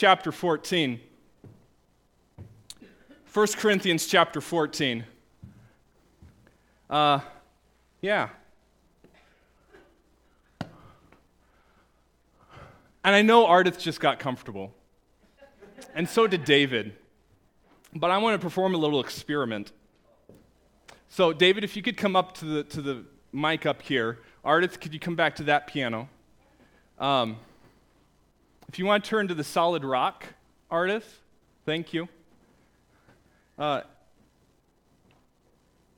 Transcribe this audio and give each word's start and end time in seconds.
chapter 0.00 0.32
14. 0.32 0.98
1 3.34 3.46
Corinthians 3.58 4.06
chapter 4.06 4.40
14. 4.40 5.04
Uh, 6.88 7.20
yeah. 8.00 8.30
And 13.04 13.14
I 13.14 13.20
know 13.20 13.44
Ardith 13.44 13.78
just 13.78 14.00
got 14.00 14.18
comfortable. 14.18 14.72
And 15.94 16.08
so 16.08 16.26
did 16.26 16.46
David. 16.46 16.96
But 17.94 18.10
I 18.10 18.16
want 18.16 18.40
to 18.40 18.42
perform 18.42 18.74
a 18.74 18.78
little 18.78 19.00
experiment. 19.00 19.70
So, 21.10 21.34
David, 21.34 21.62
if 21.62 21.76
you 21.76 21.82
could 21.82 21.98
come 21.98 22.16
up 22.16 22.32
to 22.38 22.46
the, 22.46 22.62
to 22.64 22.80
the 22.80 23.04
mic 23.34 23.66
up 23.66 23.82
here. 23.82 24.20
Ardith, 24.46 24.80
could 24.80 24.94
you 24.94 24.98
come 24.98 25.14
back 25.14 25.36
to 25.36 25.42
that 25.42 25.66
piano? 25.66 26.08
Um, 26.98 27.36
if 28.70 28.78
you 28.78 28.86
want 28.86 29.02
to 29.02 29.10
turn 29.10 29.26
to 29.26 29.34
the 29.34 29.42
solid 29.42 29.82
rock, 29.82 30.24
Ardith, 30.70 31.02
thank 31.66 31.92
you. 31.92 32.08
Uh, 33.58 33.80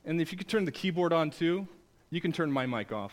and 0.07 0.23
if 0.23 0.33
you 0.33 0.39
could 0.39 0.49
turn 0.49 0.65
the 0.65 0.73
keyboard 0.73 1.13
on 1.13 1.31
too, 1.31 1.69
you 2.09 2.23
can 2.23 2.33
turn 2.33 2.51
my 2.51 2.65
mic 2.65 2.91
off. 2.91 3.13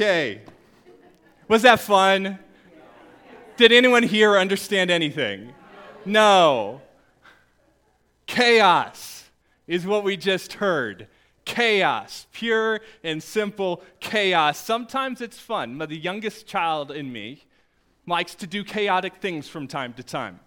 Okay. 0.00 0.40
Was 1.46 1.60
that 1.60 1.78
fun? 1.78 2.38
Did 3.58 3.70
anyone 3.70 4.02
here 4.02 4.38
understand 4.38 4.90
anything? 4.90 5.52
No. 6.06 6.80
Chaos 8.24 9.28
is 9.66 9.84
what 9.84 10.02
we 10.02 10.16
just 10.16 10.54
heard. 10.54 11.06
Chaos, 11.44 12.26
pure 12.32 12.80
and 13.04 13.22
simple 13.22 13.82
chaos. 14.00 14.58
Sometimes 14.58 15.20
it's 15.20 15.38
fun. 15.38 15.76
The 15.76 15.94
youngest 15.94 16.46
child 16.46 16.90
in 16.90 17.12
me 17.12 17.44
likes 18.06 18.34
to 18.36 18.46
do 18.46 18.64
chaotic 18.64 19.16
things 19.16 19.48
from 19.48 19.68
time 19.68 19.92
to 19.92 20.02
time. 20.02 20.40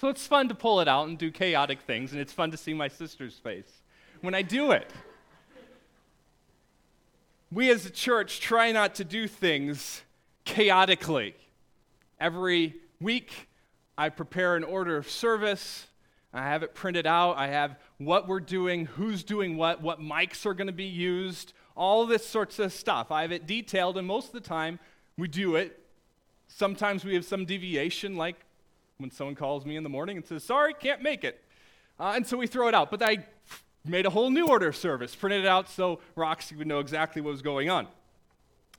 So 0.00 0.08
it's 0.08 0.26
fun 0.26 0.48
to 0.48 0.56
pull 0.56 0.80
it 0.80 0.88
out 0.88 1.06
and 1.06 1.16
do 1.16 1.30
chaotic 1.30 1.82
things, 1.82 2.10
and 2.10 2.20
it's 2.20 2.32
fun 2.32 2.50
to 2.50 2.56
see 2.56 2.74
my 2.74 2.88
sister's 2.88 3.34
face 3.34 3.82
when 4.20 4.34
I 4.34 4.42
do 4.42 4.72
it 4.72 4.92
we 7.50 7.70
as 7.70 7.86
a 7.86 7.90
church 7.90 8.40
try 8.40 8.72
not 8.72 8.94
to 8.96 9.04
do 9.04 9.26
things 9.26 10.02
chaotically. 10.44 11.34
Every 12.20 12.74
week, 13.00 13.48
I 13.96 14.10
prepare 14.10 14.56
an 14.56 14.64
order 14.64 14.96
of 14.96 15.08
service. 15.08 15.86
I 16.32 16.42
have 16.42 16.62
it 16.62 16.74
printed 16.74 17.06
out. 17.06 17.36
I 17.36 17.48
have 17.48 17.76
what 17.96 18.28
we're 18.28 18.40
doing, 18.40 18.86
who's 18.86 19.24
doing 19.24 19.56
what, 19.56 19.80
what 19.80 20.00
mics 20.00 20.44
are 20.44 20.54
going 20.54 20.66
to 20.66 20.72
be 20.72 20.84
used, 20.84 21.54
all 21.74 22.06
this 22.06 22.26
sorts 22.26 22.58
of 22.58 22.72
stuff. 22.72 23.10
I 23.10 23.22
have 23.22 23.32
it 23.32 23.46
detailed, 23.46 23.96
and 23.96 24.06
most 24.06 24.26
of 24.28 24.32
the 24.32 24.40
time, 24.40 24.78
we 25.16 25.26
do 25.26 25.56
it. 25.56 25.80
Sometimes 26.48 27.04
we 27.04 27.14
have 27.14 27.24
some 27.24 27.44
deviation, 27.44 28.16
like 28.16 28.36
when 28.98 29.10
someone 29.10 29.34
calls 29.34 29.64
me 29.64 29.76
in 29.76 29.84
the 29.84 29.88
morning 29.88 30.16
and 30.16 30.26
says, 30.26 30.44
Sorry, 30.44 30.74
can't 30.74 31.02
make 31.02 31.24
it. 31.24 31.42
Uh, 31.98 32.12
and 32.14 32.26
so 32.26 32.36
we 32.36 32.46
throw 32.46 32.68
it 32.68 32.74
out. 32.74 32.90
But 32.90 33.02
I 33.02 33.26
made 33.84 34.06
a 34.06 34.10
whole 34.10 34.30
new 34.30 34.46
order 34.46 34.68
of 34.68 34.76
service, 34.76 35.14
printed 35.14 35.44
it 35.44 35.48
out 35.48 35.68
so 35.68 36.00
Roxie 36.16 36.56
would 36.56 36.66
know 36.66 36.78
exactly 36.78 37.22
what 37.22 37.30
was 37.30 37.42
going 37.42 37.70
on. 37.70 37.86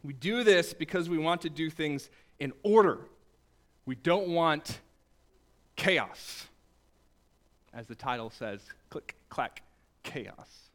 We 0.04 0.14
do 0.14 0.44
this 0.44 0.74
because 0.74 1.10
we 1.10 1.18
want 1.18 1.42
to 1.42 1.50
do 1.50 1.70
things 1.70 2.10
in 2.40 2.54
order. 2.64 3.00
We 3.86 3.96
don't 3.96 4.30
want 4.30 4.80
chaos. 5.76 6.48
As 7.74 7.88
the 7.88 7.96
title 7.96 8.30
says, 8.30 8.62
click, 8.90 9.16
clack, 9.30 9.64
chaos. 10.04 10.70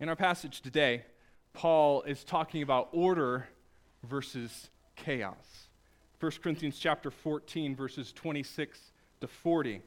In 0.00 0.08
our 0.08 0.16
passage 0.16 0.60
today, 0.60 1.04
Paul 1.52 2.02
is 2.02 2.24
talking 2.24 2.62
about 2.62 2.88
order 2.92 3.48
versus 4.04 4.70
chaos. 4.96 5.68
1 6.20 6.32
Corinthians 6.42 6.78
chapter 6.78 7.10
14 7.10 7.76
verses 7.76 8.12
26 8.12 8.78
to 9.20 9.26
40. 9.26 9.80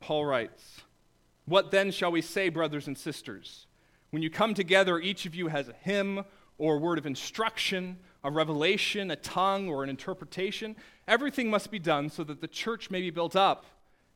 Paul 0.00 0.24
writes, 0.26 0.82
what 1.46 1.70
then 1.70 1.90
shall 1.90 2.12
we 2.12 2.22
say, 2.22 2.48
brothers 2.48 2.86
and 2.86 2.96
sisters? 2.96 3.66
When 4.10 4.22
you 4.22 4.30
come 4.30 4.54
together, 4.54 4.98
each 4.98 5.26
of 5.26 5.34
you 5.34 5.48
has 5.48 5.68
a 5.68 5.74
hymn 5.80 6.24
or 6.58 6.76
a 6.76 6.78
word 6.78 6.98
of 6.98 7.06
instruction, 7.06 7.98
a 8.22 8.30
revelation, 8.30 9.10
a 9.10 9.16
tongue, 9.16 9.68
or 9.68 9.82
an 9.82 9.90
interpretation. 9.90 10.76
Everything 11.08 11.50
must 11.50 11.70
be 11.70 11.78
done 11.78 12.10
so 12.10 12.22
that 12.24 12.40
the 12.40 12.48
church 12.48 12.90
may 12.90 13.00
be 13.00 13.10
built 13.10 13.34
up. 13.34 13.64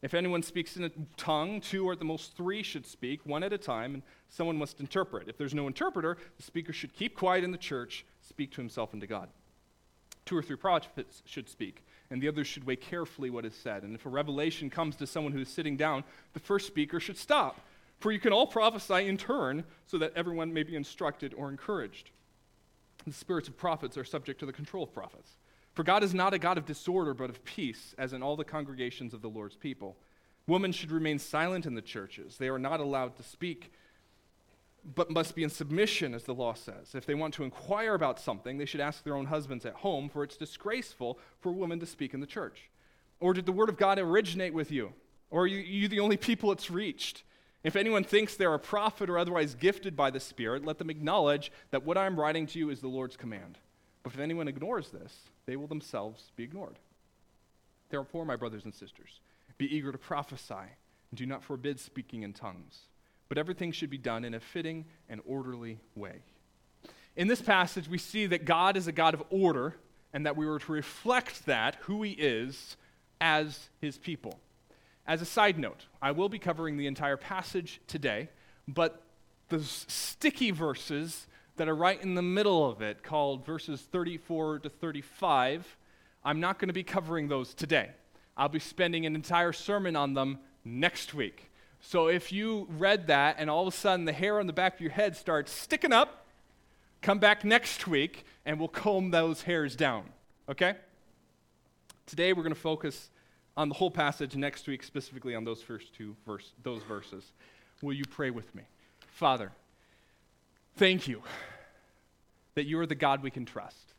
If 0.03 0.15
anyone 0.15 0.43
speaks 0.43 0.77
in 0.77 0.85
a 0.85 0.91
tongue, 1.17 1.61
two 1.61 1.89
or 1.89 1.93
at 1.95 1.99
the 1.99 2.05
most 2.05 2.37
three 2.37 2.63
should 2.63 2.87
speak, 2.87 3.25
one 3.25 3.43
at 3.43 3.53
a 3.53 3.59
time, 3.59 3.95
and 3.95 4.03
someone 4.29 4.57
must 4.57 4.79
interpret. 4.79 5.29
If 5.29 5.39
there's 5.39 5.55
no 5.55 5.67
interpreter, 5.67 6.19
the 6.37 6.43
speaker 6.43 6.73
should 6.73 6.93
keep 6.93 7.17
quiet 7.17 7.43
in 7.43 7.51
the 7.51 7.59
church, 7.59 8.05
speak 8.21 8.53
to 8.53 8.61
himself 8.61 8.93
and 8.93 9.01
to 9.01 9.07
God. 9.07 9.29
Two 10.27 10.37
or 10.37 10.43
three 10.43 10.57
prophets 10.57 11.23
should 11.25 11.49
speak 11.49 11.83
and 12.11 12.21
the 12.21 12.29
others 12.29 12.47
should 12.47 12.65
weigh 12.65 12.77
carefully 12.77 13.31
what 13.31 13.45
is 13.45 13.55
said. 13.55 13.83
And 13.83 13.95
if 13.95 14.07
a 14.07 14.09
revelation 14.09 14.71
comes 14.71 14.97
to 14.97 15.07
someone 15.07 15.33
who 15.33 15.41
is 15.41 15.49
sitting 15.49 15.77
down, 15.77 16.05
the 16.33 16.41
first 16.41 16.67
speaker 16.67 17.01
should 17.01 17.19
stop. 17.19 17.61
For 17.99 18.13
you 18.13 18.21
can 18.21 18.33
all 18.33 18.47
prophesy 18.47 19.09
in 19.09 19.17
turn, 19.17 19.65
so 19.87 19.99
that 19.99 20.13
everyone 20.15 20.53
may 20.53 20.63
be 20.63 20.77
instructed 20.77 21.35
or 21.35 21.49
encouraged. 21.49 22.11
The 23.07 23.13
spirits 23.13 23.49
of 23.49 23.57
prophets 23.57 23.97
are 23.97 24.05
subject 24.05 24.41
to 24.41 24.47
the 24.47 24.53
control 24.53 24.85
of 24.85 24.93
prophets. 24.93 25.31
For 25.73 25.83
God 25.83 26.03
is 26.03 26.15
not 26.15 26.35
a 26.35 26.39
God 26.39 26.59
of 26.59 26.67
disorder, 26.67 27.15
but 27.15 27.31
of 27.31 27.45
peace, 27.45 27.95
as 27.99 28.13
in 28.13 28.23
all 28.23 28.37
the 28.37 28.45
congregations 28.45 29.15
of 29.15 29.23
the 29.23 29.29
Lord's 29.29 29.57
people. 29.57 29.97
Women 30.47 30.73
should 30.73 30.91
remain 30.91 31.19
silent 31.19 31.67
in 31.67 31.75
the 31.75 31.83
churches. 31.83 32.37
They 32.37 32.49
are 32.49 32.59
not 32.59 32.81
allowed 32.81 33.17
to 33.17 33.23
speak 33.23 33.73
but 34.95 35.11
must 35.11 35.35
be 35.35 35.43
in 35.43 35.51
submission, 35.51 36.15
as 36.15 36.25
the 36.25 36.35
law 36.35 36.55
says. 36.55 36.95
If 36.95 37.07
they 37.07 37.15
want 37.15 37.35
to 37.35 37.45
inquire 37.45 37.95
about 37.95 38.21
something, 38.21 38.57
they 38.57 38.65
should 38.65 38.81
ask 38.81 39.03
their 39.03 39.17
own 39.17 39.27
husbands 39.27 39.67
at 39.67 39.75
home, 39.75 40.09
for 40.09 40.23
it's 40.23 40.37
disgraceful 40.37 41.19
for 41.41 41.51
a 41.51 41.55
woman 41.55 41.81
to 41.81 41.87
speak 41.87 42.15
in 42.15 42.21
the 42.21 42.27
church. 42.27 42.71
Or 43.19 43.35
did 43.35 43.47
the 43.47 43.53
word 43.53 43.69
of 43.69 43.79
God 43.79 43.99
originate 43.99 44.55
with 44.55 44.71
you? 44.71 44.93
Or 45.31 45.43
are 45.43 45.47
you, 45.47 45.59
you 45.59 45.89
the 45.89 46.01
only 46.01 46.17
people 46.17 46.53
it's 46.53 46.71
reached? 46.71 47.25
If 47.65 47.75
anyone 47.75 48.05
thinks 48.05 48.37
they're 48.37 48.55
a 48.55 48.61
prophet 48.61 49.11
or 49.11 49.19
otherwise 49.19 49.57
gifted 49.57 49.97
by 49.97 50.11
the 50.11 50.21
Spirit, 50.21 50.65
let 50.65 50.79
them 50.79 50.91
acknowledge 50.91 51.51
that 51.73 51.85
what 51.85 51.99
I'm 51.99 52.21
writing 52.21 52.47
to 52.47 52.59
you 52.59 52.71
is 52.71 52.81
the 52.81 52.89
Lord's 52.89 53.17
command. 53.17 53.59
But 54.05 54.13
if 54.13 54.21
anyone 54.21 54.47
ignores 54.47 54.91
this, 54.91 55.19
they 55.47 55.57
will 55.57 55.67
themselves 55.67 56.31
be 56.37 56.45
ignored. 56.45 56.79
Therefore, 57.89 58.25
my 58.25 58.37
brothers 58.37 58.65
and 58.65 58.75
sisters, 58.75 59.21
be 59.59 59.75
eager 59.75 59.91
to 59.91 59.99
prophesy, 59.99 60.55
and 60.55 61.19
do 61.19 61.27
not 61.27 61.43
forbid 61.43 61.81
speaking 61.81 62.23
in 62.23 62.33
tongues 62.33 62.83
but 63.29 63.39
everything 63.39 63.73
should 63.73 63.91
be 63.91 63.99
done 63.99 64.25
in 64.25 64.35
a 64.35 64.41
fitting 64.41 64.85
and 65.09 65.21
orderly 65.27 65.79
way. 65.95 66.23
In 67.17 67.29
this 67.29 67.41
passage, 67.41 67.89
we 67.89 67.99
see 67.99 68.27
that 68.27 68.45
God 68.45 68.77
is 68.77 68.87
a 68.87 68.93
God 68.93 69.15
of 69.15 69.23
order 69.31 69.77
and 70.13 70.27
that 70.27 70.37
we 70.37 70.47
were 70.47 70.59
to 70.59 70.73
reflect 70.73 71.47
that, 71.47 71.77
who 71.83 72.03
He 72.03 72.13
is, 72.13 72.77
as 73.21 73.69
His 73.81 73.99
people. 73.99 74.39
As 75.07 75.23
a 75.23 75.27
side 75.27 75.59
note, 75.59 75.87
I 76.03 76.11
will 76.11 76.29
be 76.29 76.39
covering 76.39 76.77
the 76.77 76.87
entire 76.87 77.17
passage 77.17 77.81
today, 77.87 78.29
but 78.67 79.03
the 79.49 79.63
sticky 79.63 80.51
verses 80.51 81.27
that 81.57 81.69
are 81.69 81.77
right 81.77 82.03
in 82.03 82.15
the 82.15 82.23
middle 82.23 82.69
of 82.69 82.83
it, 82.83 83.03
called 83.03 83.47
verses 83.47 83.81
34 83.81 84.61
to 84.61 84.69
35, 84.69 85.77
I'm 86.25 86.41
not 86.41 86.59
going 86.59 86.69
to 86.69 86.75
be 86.75 86.83
covering 86.83 87.29
those 87.29 87.55
today. 87.55 87.91
I'll 88.37 88.49
be 88.49 88.59
spending 88.59 89.07
an 89.07 89.15
entire 89.15 89.53
sermon 89.53 89.97
on 89.97 90.15
them 90.15 90.39
next 90.65 91.15
week. 91.15 91.51
So 91.81 92.09
if 92.09 92.33
you 92.33 92.67
read 92.79 93.07
that 93.07 93.37
and 93.39 93.49
all 93.49 93.67
of 93.67 93.73
a 93.73 93.77
sudden 93.77 94.05
the 94.05 94.13
hair 94.13 94.41
on 94.41 94.47
the 94.47 94.53
back 94.53 94.75
of 94.75 94.81
your 94.81 94.91
head 94.91 95.17
starts 95.17 95.53
sticking 95.53 95.93
up, 95.93 96.27
come 97.01 97.19
back 97.19 97.45
next 97.45 97.87
week 97.87 98.25
and 98.45 98.59
we'll 98.59 98.69
comb 98.69 99.11
those 99.11 99.43
hairs 99.43 99.77
down. 99.77 100.05
Okay? 100.49 100.75
Today 102.07 102.33
we're 102.33 102.43
going 102.43 102.55
to 102.55 102.61
focus 102.61 103.11
on 103.57 103.69
the 103.69 103.75
whole 103.75 103.91
passage 103.91 104.37
next 104.37 104.67
week, 104.67 104.83
specifically 104.83 105.35
on 105.35 105.45
those 105.45 105.63
first 105.63 105.95
two 105.95 106.15
verse, 106.27 106.53
those 106.63 106.83
verses. 106.83 107.33
Will 107.83 107.95
you 107.95 108.05
pray 108.05 108.31
with 108.31 108.55
me? 108.55 108.63
Father, 109.11 109.53
thank 110.77 111.09
you 111.09 111.23
that 112.55 112.67
you 112.67 112.79
are 112.81 112.87
the 112.87 112.95
God 112.95 113.23
we 113.23 113.31
can 113.31 113.45
trust. 113.45 113.95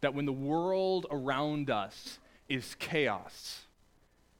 That 0.00 0.14
when 0.14 0.26
the 0.26 0.32
world 0.32 1.06
around 1.10 1.70
us 1.70 2.18
is 2.48 2.74
chaos, 2.78 3.65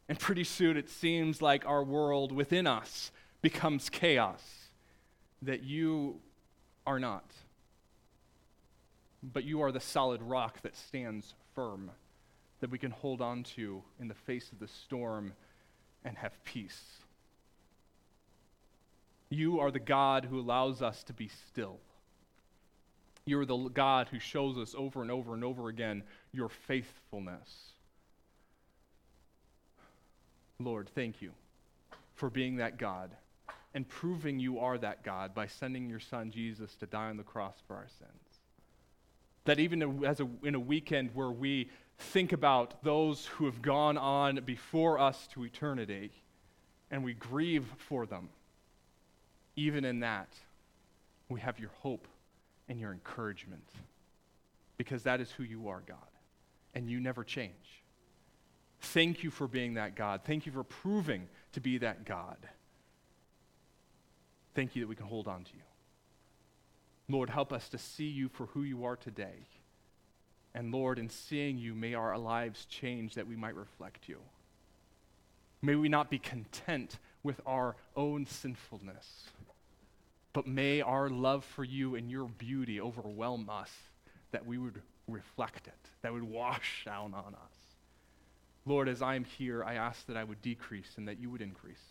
and 0.09 0.19
pretty 0.19 0.45
soon 0.45 0.77
it 0.77 0.89
seems 0.89 1.43
like 1.43 1.67
our 1.67 1.83
world 1.83 2.33
within 2.33 2.67
us 2.67 3.11
becomes 3.43 3.89
chaos, 3.91 4.43
that 5.43 5.63
you 5.63 6.21
are 6.87 7.01
not. 7.01 7.31
But 9.23 9.45
you 9.45 9.63
are 9.63 9.73
the 9.73 9.81
solid 9.81 10.23
rock 10.23 10.63
that 10.63 10.77
stands 10.77 11.35
firm 11.55 11.91
that 12.61 12.71
we 12.71 12.79
can 12.79 12.91
hold 12.91 13.21
on 13.21 13.43
to 13.43 13.83
in 14.01 14.09
the 14.09 14.15
face 14.15 14.51
of 14.53 14.59
the 14.59 14.69
storm 14.69 15.33
and 16.05 16.17
have 16.17 16.43
peace. 16.45 16.99
You 19.29 19.61
are 19.61 19.71
the 19.71 19.81
God 19.81 20.27
who 20.27 20.39
allows 20.39 20.83
us 20.83 21.03
to 21.05 21.13
be 21.13 21.29
still. 21.49 21.79
You 23.25 23.41
are 23.41 23.47
the 23.47 23.57
God 23.57 24.09
who 24.09 24.21
shows 24.21 24.57
us 24.57 24.75
over 24.79 25.03
and 25.03 25.11
over 25.11 25.35
and 25.35 25.43
over 25.43 25.69
again 25.69 26.05
your 26.33 26.49
faithfulness. 26.49 27.73
Lord, 30.59 30.89
thank 30.95 31.21
you 31.21 31.33
for 32.15 32.31
being 32.31 32.57
that 32.57 32.79
God 32.79 33.11
and 33.75 33.87
proving 33.87 34.39
you 34.39 34.59
are 34.59 34.79
that 34.79 35.05
God 35.05 35.35
by 35.35 35.47
sending 35.47 35.91
your 35.91 36.01
son 36.01 36.31
Jesus 36.31 36.75
to 36.77 36.87
die 36.87 37.11
on 37.11 37.19
the 37.19 37.23
cross 37.23 37.57
for 37.67 37.77
our 37.77 37.89
sins. 37.99 38.41
That 39.45 39.59
even 39.59 40.05
as 40.05 40.21
a, 40.21 40.29
in 40.43 40.55
a 40.55 40.61
weekend 40.61 41.11
where 41.15 41.31
we 41.31 41.69
think 41.99 42.33
about 42.33 42.83
those 42.83 43.27
who 43.27 43.45
have 43.45 43.61
gone 43.61 43.99
on 43.99 44.41
before 44.47 44.99
us 44.99 45.29
to 45.35 45.45
eternity 45.45 46.11
and 46.91 47.05
we 47.05 47.13
grieve 47.13 47.67
for 47.77 48.07
them, 48.07 48.31
even 49.57 49.85
in 49.85 50.01
that, 50.01 50.29
we 51.29 51.41
have 51.41 51.59
your 51.59 51.71
hope 51.81 52.09
and 52.69 52.81
your 52.81 52.93
encouragement 52.93 53.69
because 54.79 55.03
that 55.03 55.21
is 55.21 55.31
who 55.31 55.43
you 55.43 55.69
are, 55.69 55.83
God, 55.87 55.97
and 56.75 56.91
you 56.91 57.01
never 57.01 57.25
change. 57.25 57.83
Thank 58.93 59.23
you 59.23 59.31
for 59.31 59.47
being 59.47 59.75
that 59.75 59.95
God. 59.95 60.23
Thank 60.25 60.47
you 60.47 60.53
for 60.53 60.65
proving 60.65 61.29
to 61.53 61.61
be 61.61 61.79
that 61.79 62.05
God. 62.05 62.39
Thank 64.55 64.75
you 64.75 64.83
that 64.83 64.89
we 64.89 64.97
can 64.97 65.07
hold 65.07 65.29
on 65.29 65.45
to 65.45 65.51
you. 65.55 65.63
Lord, 67.09 67.31
help 67.31 67.53
us 67.53 67.69
to 67.71 67.79
see 67.79 68.09
you 68.09 68.29
for 68.29 68.47
who 68.47 68.63
you 68.63 68.85
are 68.85 68.97
today 68.97 69.47
and 70.57 70.73
Lord, 70.73 70.99
in 70.99 71.11
seeing 71.11 71.59
you, 71.59 71.75
may 71.75 71.93
our 71.93 72.17
lives 72.17 72.65
change 72.65 73.15
that 73.15 73.27
we 73.27 73.37
might 73.37 73.55
reflect 73.55 74.09
you. 74.09 74.21
May 75.61 75.75
we 75.75 75.91
not 75.91 76.09
be 76.09 76.19
content 76.19 76.99
with 77.23 77.43
our 77.45 77.77
own 77.95 78.25
sinfulness, 78.25 79.25
but 80.33 80.47
may 80.47 80.81
our 80.81 81.11
love 81.11 81.45
for 81.45 81.63
you 81.63 81.95
and 81.95 82.11
your 82.11 82.25
beauty 82.25 82.81
overwhelm 82.81 83.51
us, 83.51 83.71
that 84.31 84.47
we 84.47 84.57
would 84.57 84.81
reflect 85.07 85.67
it, 85.67 85.91
that 86.01 86.15
would 86.15 86.23
wash 86.23 86.85
down 86.87 87.13
on 87.13 87.35
us. 87.35 87.56
Lord, 88.67 88.89
as 88.89 89.01
I 89.01 89.15
am 89.15 89.25
here, 89.25 89.63
I 89.65 89.75
ask 89.75 90.07
that 90.07 90.17
I 90.17 90.25
would 90.25 90.43
decrease 90.43 90.95
and 90.97 91.07
that 91.07 91.21
you 91.21 91.31
would 91.31 91.41
increase. 91.41 91.83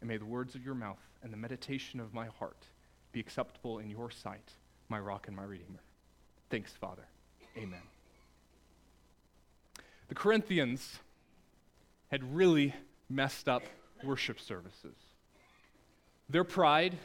And 0.00 0.08
may 0.08 0.18
the 0.18 0.26
words 0.26 0.54
of 0.54 0.64
your 0.64 0.74
mouth 0.74 1.00
and 1.22 1.32
the 1.32 1.38
meditation 1.38 2.00
of 2.00 2.12
my 2.12 2.26
heart 2.26 2.66
be 3.12 3.20
acceptable 3.20 3.78
in 3.78 3.88
your 3.88 4.10
sight, 4.10 4.52
my 4.88 4.98
rock 5.00 5.26
and 5.26 5.36
my 5.36 5.44
redeemer. 5.44 5.80
Thanks, 6.50 6.72
Father. 6.72 7.06
Amen. 7.56 7.80
The 10.08 10.14
Corinthians 10.14 10.98
had 12.10 12.34
really 12.34 12.74
messed 13.08 13.48
up 13.48 13.62
worship 14.04 14.38
services. 14.38 14.96
Their 16.28 16.44
pride, 16.44 16.98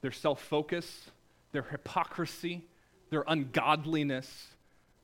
their 0.00 0.10
self 0.10 0.42
focus, 0.42 1.10
their 1.52 1.62
hypocrisy, 1.62 2.64
their 3.10 3.24
ungodliness, 3.28 4.48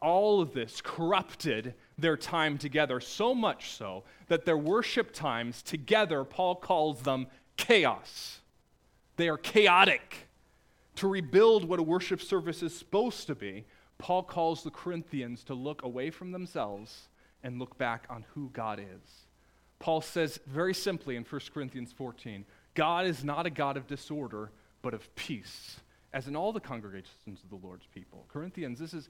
all 0.00 0.40
of 0.40 0.54
this 0.54 0.80
corrupted 0.82 1.74
their 1.98 2.16
time 2.16 2.56
together, 2.58 3.00
so 3.00 3.34
much 3.34 3.70
so 3.72 4.04
that 4.28 4.44
their 4.44 4.56
worship 4.56 5.12
times 5.12 5.62
together, 5.62 6.24
Paul 6.24 6.54
calls 6.54 7.02
them 7.02 7.26
chaos. 7.56 8.40
They 9.16 9.28
are 9.28 9.36
chaotic. 9.36 10.28
To 10.96 11.08
rebuild 11.08 11.64
what 11.64 11.78
a 11.78 11.82
worship 11.82 12.22
service 12.22 12.62
is 12.62 12.74
supposed 12.74 13.26
to 13.26 13.34
be, 13.34 13.64
Paul 13.98 14.22
calls 14.22 14.62
the 14.62 14.70
Corinthians 14.70 15.42
to 15.44 15.54
look 15.54 15.82
away 15.82 16.10
from 16.10 16.32
themselves 16.32 17.08
and 17.42 17.58
look 17.58 17.76
back 17.78 18.06
on 18.08 18.24
who 18.34 18.50
God 18.52 18.78
is. 18.78 19.26
Paul 19.78 20.00
says 20.00 20.40
very 20.46 20.74
simply 20.74 21.16
in 21.16 21.24
1 21.24 21.40
Corinthians 21.52 21.92
14 21.92 22.44
God 22.74 23.06
is 23.06 23.24
not 23.24 23.46
a 23.46 23.50
God 23.50 23.76
of 23.76 23.88
disorder, 23.88 24.50
but 24.82 24.94
of 24.94 25.12
peace, 25.16 25.80
as 26.18 26.26
in 26.26 26.34
all 26.34 26.52
the 26.52 26.58
congregations 26.58 27.44
of 27.44 27.48
the 27.48 27.64
Lord's 27.64 27.86
people. 27.94 28.26
Corinthians, 28.26 28.80
this 28.80 28.92
is, 28.92 29.08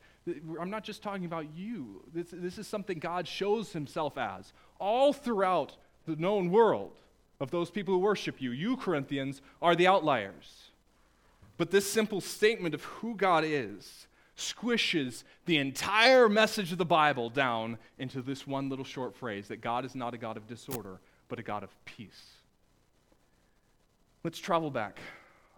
I'm 0.60 0.68
not 0.68 0.84
just 0.84 1.02
talking 1.02 1.24
about 1.24 1.46
you. 1.56 2.02
This, 2.12 2.26
this 2.30 2.58
is 2.58 2.66
something 2.66 2.98
God 2.98 3.26
shows 3.26 3.72
himself 3.72 4.18
as 4.18 4.52
all 4.78 5.14
throughout 5.14 5.74
the 6.04 6.16
known 6.16 6.50
world 6.50 6.92
of 7.40 7.50
those 7.50 7.70
people 7.70 7.94
who 7.94 8.00
worship 8.00 8.42
you. 8.42 8.50
You, 8.50 8.76
Corinthians, 8.76 9.40
are 9.62 9.74
the 9.74 9.86
outliers. 9.86 10.64
But 11.56 11.70
this 11.70 11.90
simple 11.90 12.20
statement 12.20 12.74
of 12.74 12.84
who 12.84 13.14
God 13.14 13.42
is 13.42 14.06
squishes 14.36 15.24
the 15.46 15.56
entire 15.56 16.28
message 16.28 16.72
of 16.72 16.78
the 16.78 16.84
Bible 16.84 17.30
down 17.30 17.78
into 17.98 18.20
this 18.20 18.46
one 18.46 18.68
little 18.68 18.84
short 18.84 19.16
phrase 19.16 19.48
that 19.48 19.62
God 19.62 19.86
is 19.86 19.94
not 19.94 20.12
a 20.12 20.18
God 20.18 20.36
of 20.36 20.46
disorder, 20.46 21.00
but 21.30 21.38
a 21.38 21.42
God 21.42 21.62
of 21.62 21.70
peace. 21.86 22.34
Let's 24.22 24.38
travel 24.38 24.70
back, 24.70 25.00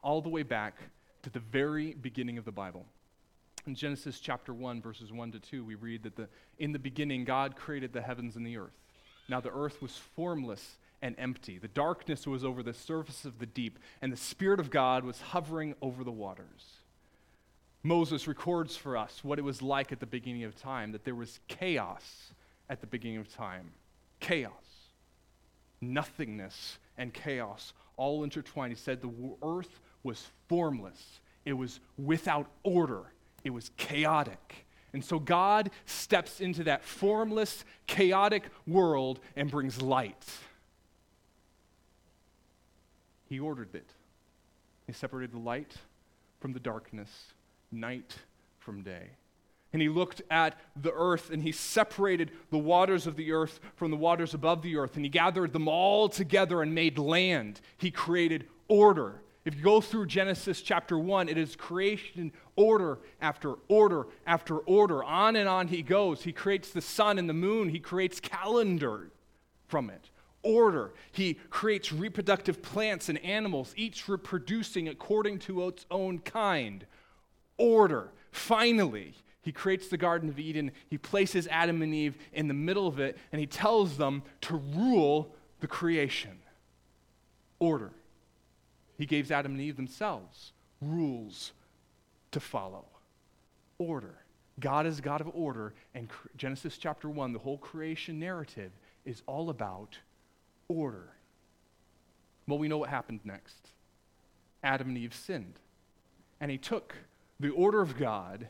all 0.00 0.23
the 0.23 0.29
way 0.29 0.44
back 0.44 0.75
to 1.22 1.31
the 1.31 1.40
very 1.40 1.94
beginning 1.94 2.38
of 2.38 2.44
the 2.44 2.52
Bible. 2.52 2.87
In 3.67 3.75
Genesis 3.75 4.20
chapter 4.20 4.55
1, 4.55 4.81
verses 4.81 5.12
1 5.12 5.32
to 5.32 5.38
2, 5.38 5.64
we 5.64 5.75
read 5.75 6.02
that 6.05 6.17
the, 6.17 6.28
in 6.58 6.72
the 6.72 6.78
beginning 6.78 7.25
God 7.25 7.56
created 7.56 7.93
the 7.93 8.00
heavens 8.00 8.37
and 8.37 8.46
the 8.46 8.56
earth. 8.56 8.78
Now 9.28 9.40
the 9.40 9.52
earth 9.52 9.82
was 9.82 9.96
formless 9.96 10.78
and 11.02 11.14
empty. 11.19 11.58
The 11.58 11.69
darkness 11.69 12.26
was 12.26 12.44
over 12.44 12.62
the 12.62 12.75
surface 12.75 13.25
of 13.25 13.38
the 13.38 13.46
deep, 13.46 13.78
and 14.00 14.12
the 14.12 14.17
Spirit 14.17 14.61
of 14.61 14.70
God 14.70 15.05
was 15.05 15.20
hovering 15.20 15.75
over 15.82 16.05
the 16.05 16.11
waters. 16.11 16.81
Moses 17.82 18.26
records 18.26 18.76
for 18.76 18.96
us 18.96 19.20
what 19.23 19.38
it 19.38 19.43
was 19.43 19.62
like 19.62 19.93
at 19.93 20.00
the 20.00 20.06
beginning 20.06 20.44
of 20.44 20.55
time, 20.55 20.93
that 20.93 21.05
there 21.05 21.14
was 21.14 21.40
chaos 21.49 22.32
at 22.69 22.81
the 22.81 22.87
beginning 22.87 23.19
of 23.19 23.32
time. 23.32 23.73
Chaos. 24.20 24.52
Nothingness 25.80 26.78
and 26.99 27.14
chaos 27.14 27.73
all 27.97 28.23
intertwined. 28.23 28.73
He 28.73 28.78
said 28.78 29.00
the 29.00 29.12
earth 29.42 29.80
was 30.02 30.26
formless, 30.49 31.21
it 31.45 31.52
was 31.52 31.80
without 31.99 32.47
order, 32.62 33.12
it 33.45 33.50
was 33.50 33.71
chaotic. 33.76 34.66
And 34.92 35.04
so 35.04 35.19
God 35.21 35.71
steps 35.87 36.40
into 36.40 36.64
that 36.64 36.85
formless, 36.85 37.64
chaotic 37.87 38.45
world 38.66 39.21
and 39.37 39.50
brings 39.50 39.80
light. 39.80 40.25
He 43.28 43.38
ordered 43.38 43.75
it. 43.75 43.87
He 44.87 44.92
separated 44.92 45.33
the 45.33 45.38
light 45.38 45.75
from 46.40 46.52
the 46.52 46.59
darkness 46.59 47.09
night 47.71 48.16
from 48.59 48.83
day. 48.83 49.11
And 49.73 49.80
he 49.80 49.88
looked 49.88 50.23
at 50.30 50.59
the 50.75 50.92
earth 50.92 51.30
and 51.30 51.40
he 51.40 51.52
separated 51.52 52.33
the 52.50 52.59
waters 52.59 53.07
of 53.07 53.14
the 53.14 53.30
earth 53.30 53.61
from 53.76 53.92
the 53.92 53.97
waters 53.97 54.35
above 54.35 54.62
the 54.62 54.76
earth 54.76 54.97
and 54.97 55.04
he 55.04 55.09
gathered 55.09 55.52
them 55.52 55.69
all 55.69 56.09
together 56.09 56.61
and 56.61 56.75
made 56.75 56.99
land. 56.99 57.61
He 57.78 57.92
created 57.92 58.49
order. 58.66 59.23
If 59.44 59.54
you 59.54 59.62
go 59.62 59.80
through 59.80 60.06
Genesis 60.06 60.61
chapter 60.61 60.99
1, 60.99 61.28
it 61.28 61.38
is 61.38 61.56
creation 61.56 62.32
order 62.56 62.99
after 63.23 63.54
order 63.68 64.06
after 64.26 64.59
order. 64.59 65.02
On 65.02 65.35
and 65.35 65.49
on 65.49 65.68
he 65.68 65.82
goes. 65.82 66.23
He 66.23 66.32
creates 66.32 66.70
the 66.70 66.82
sun 66.82 67.18
and 67.18 67.28
the 67.28 67.35
moon, 67.35 67.70
he 67.70 67.80
creates 67.80 68.20
calendar 68.20 69.11
from 69.66 69.88
it. 69.88 70.11
Order. 70.42 70.92
He 71.12 71.35
creates 71.50 71.92
reproductive 71.92 72.62
plants 72.62 73.09
and 73.09 73.18
animals, 73.18 73.75
each 73.76 74.09
reproducing 74.09 74.88
according 74.88 75.38
to 75.40 75.68
its 75.68 75.87
own 75.90 76.18
kind 76.18 76.87
order. 77.59 78.11
Finally, 78.32 79.14
he 79.42 79.52
creates 79.52 79.88
the 79.88 79.97
Garden 79.97 80.28
of 80.28 80.38
Eden. 80.38 80.73
He 80.88 80.99
places 80.99 81.47
Adam 81.49 81.82
and 81.82 81.94
Eve 81.94 82.16
in 82.32 82.49
the 82.49 82.54
middle 82.54 82.87
of 82.87 82.99
it, 82.99 83.18
and 83.32 83.40
he 83.40 83.47
tells 83.47 83.97
them 83.97 84.23
to 84.42 84.56
rule 84.56 85.35
the 85.61 85.66
creation. 85.66 86.38
Order. 87.59 87.92
He 89.00 89.07
gave 89.07 89.33
Adam 89.33 89.52
and 89.52 89.61
Eve 89.62 89.76
themselves 89.76 90.52
rules 90.83 91.52
to 92.33 92.38
follow. 92.38 92.85
Order. 93.78 94.14
God 94.61 94.87
is 94.87 95.00
God 95.00 95.23
of 95.23 95.30
order, 95.33 95.73
and 95.95 96.11
Genesis 96.37 96.76
chapter 96.76 97.09
1, 97.09 97.33
the 97.33 97.38
whole 97.38 97.57
creation 97.57 98.21
narrative, 98.21 98.73
is 99.07 99.23
all 99.26 99.49
about 99.49 99.97
order. 100.69 101.09
Well, 102.47 102.59
we 102.59 102.69
know 102.69 102.76
what 102.76 102.90
happened 102.90 103.21
next. 103.25 103.71
Adam 104.62 104.88
and 104.88 104.99
Eve 104.99 105.14
sinned. 105.14 105.59
And 106.38 106.50
he 106.50 106.59
took 106.59 106.95
the 107.40 107.49
order 107.49 107.80
of 107.80 107.97
God 107.97 108.49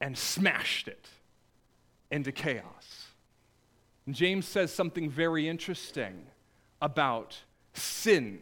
and 0.00 0.18
smashed 0.18 0.88
it 0.88 1.06
into 2.10 2.32
chaos. 2.32 3.06
James 4.10 4.46
says 4.46 4.72
something 4.72 5.08
very 5.08 5.48
interesting 5.48 6.26
about 6.82 7.36
sin 7.72 8.40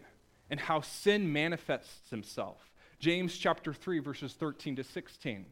and 0.51 0.61
how 0.61 0.81
sin 0.81 1.33
manifests 1.33 2.11
himself. 2.11 2.73
James 2.99 3.37
chapter 3.37 3.73
3 3.73 3.99
verses 3.99 4.35
13 4.35 4.77
to 4.77 4.85
16. 4.85 5.47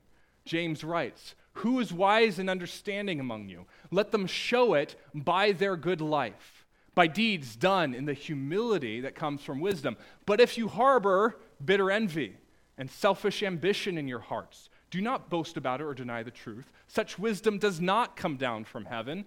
James 0.45 0.83
writes, 0.83 1.35
"Who 1.55 1.79
is 1.81 1.93
wise 1.93 2.39
and 2.39 2.51
understanding 2.51 3.21
among 3.21 3.49
you? 3.49 3.67
Let 3.91 4.11
them 4.11 4.27
show 4.27 4.75
it 4.75 5.01
by 5.15 5.53
their 5.53 5.77
good 5.77 6.01
life, 6.01 6.67
by 6.95 7.07
deeds 7.07 7.57
done 7.57 7.95
in 7.95 8.05
the 8.05 8.15
humility 8.15 9.01
that 9.01 9.15
comes 9.15 9.43
from 9.43 9.61
wisdom. 9.61 9.97
But 10.27 10.41
if 10.41 10.59
you 10.59 10.69
harbor 10.69 11.39
bitter 11.65 11.91
envy 11.91 12.37
and 12.77 12.91
selfish 12.91 13.43
ambition 13.43 13.97
in 13.97 14.09
your 14.09 14.21
hearts, 14.21 14.69
do 14.91 15.01
not 15.01 15.31
boast 15.31 15.57
about 15.57 15.81
it 15.81 15.85
or 15.85 15.95
deny 15.95 16.23
the 16.23 16.31
truth. 16.31 16.71
Such 16.87 17.19
wisdom 17.19 17.59
does 17.59 17.81
not 17.81 18.17
come 18.17 18.37
down 18.37 18.65
from 18.65 18.87
heaven, 18.87 19.25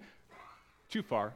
too 0.88 1.02
far, 1.02 1.34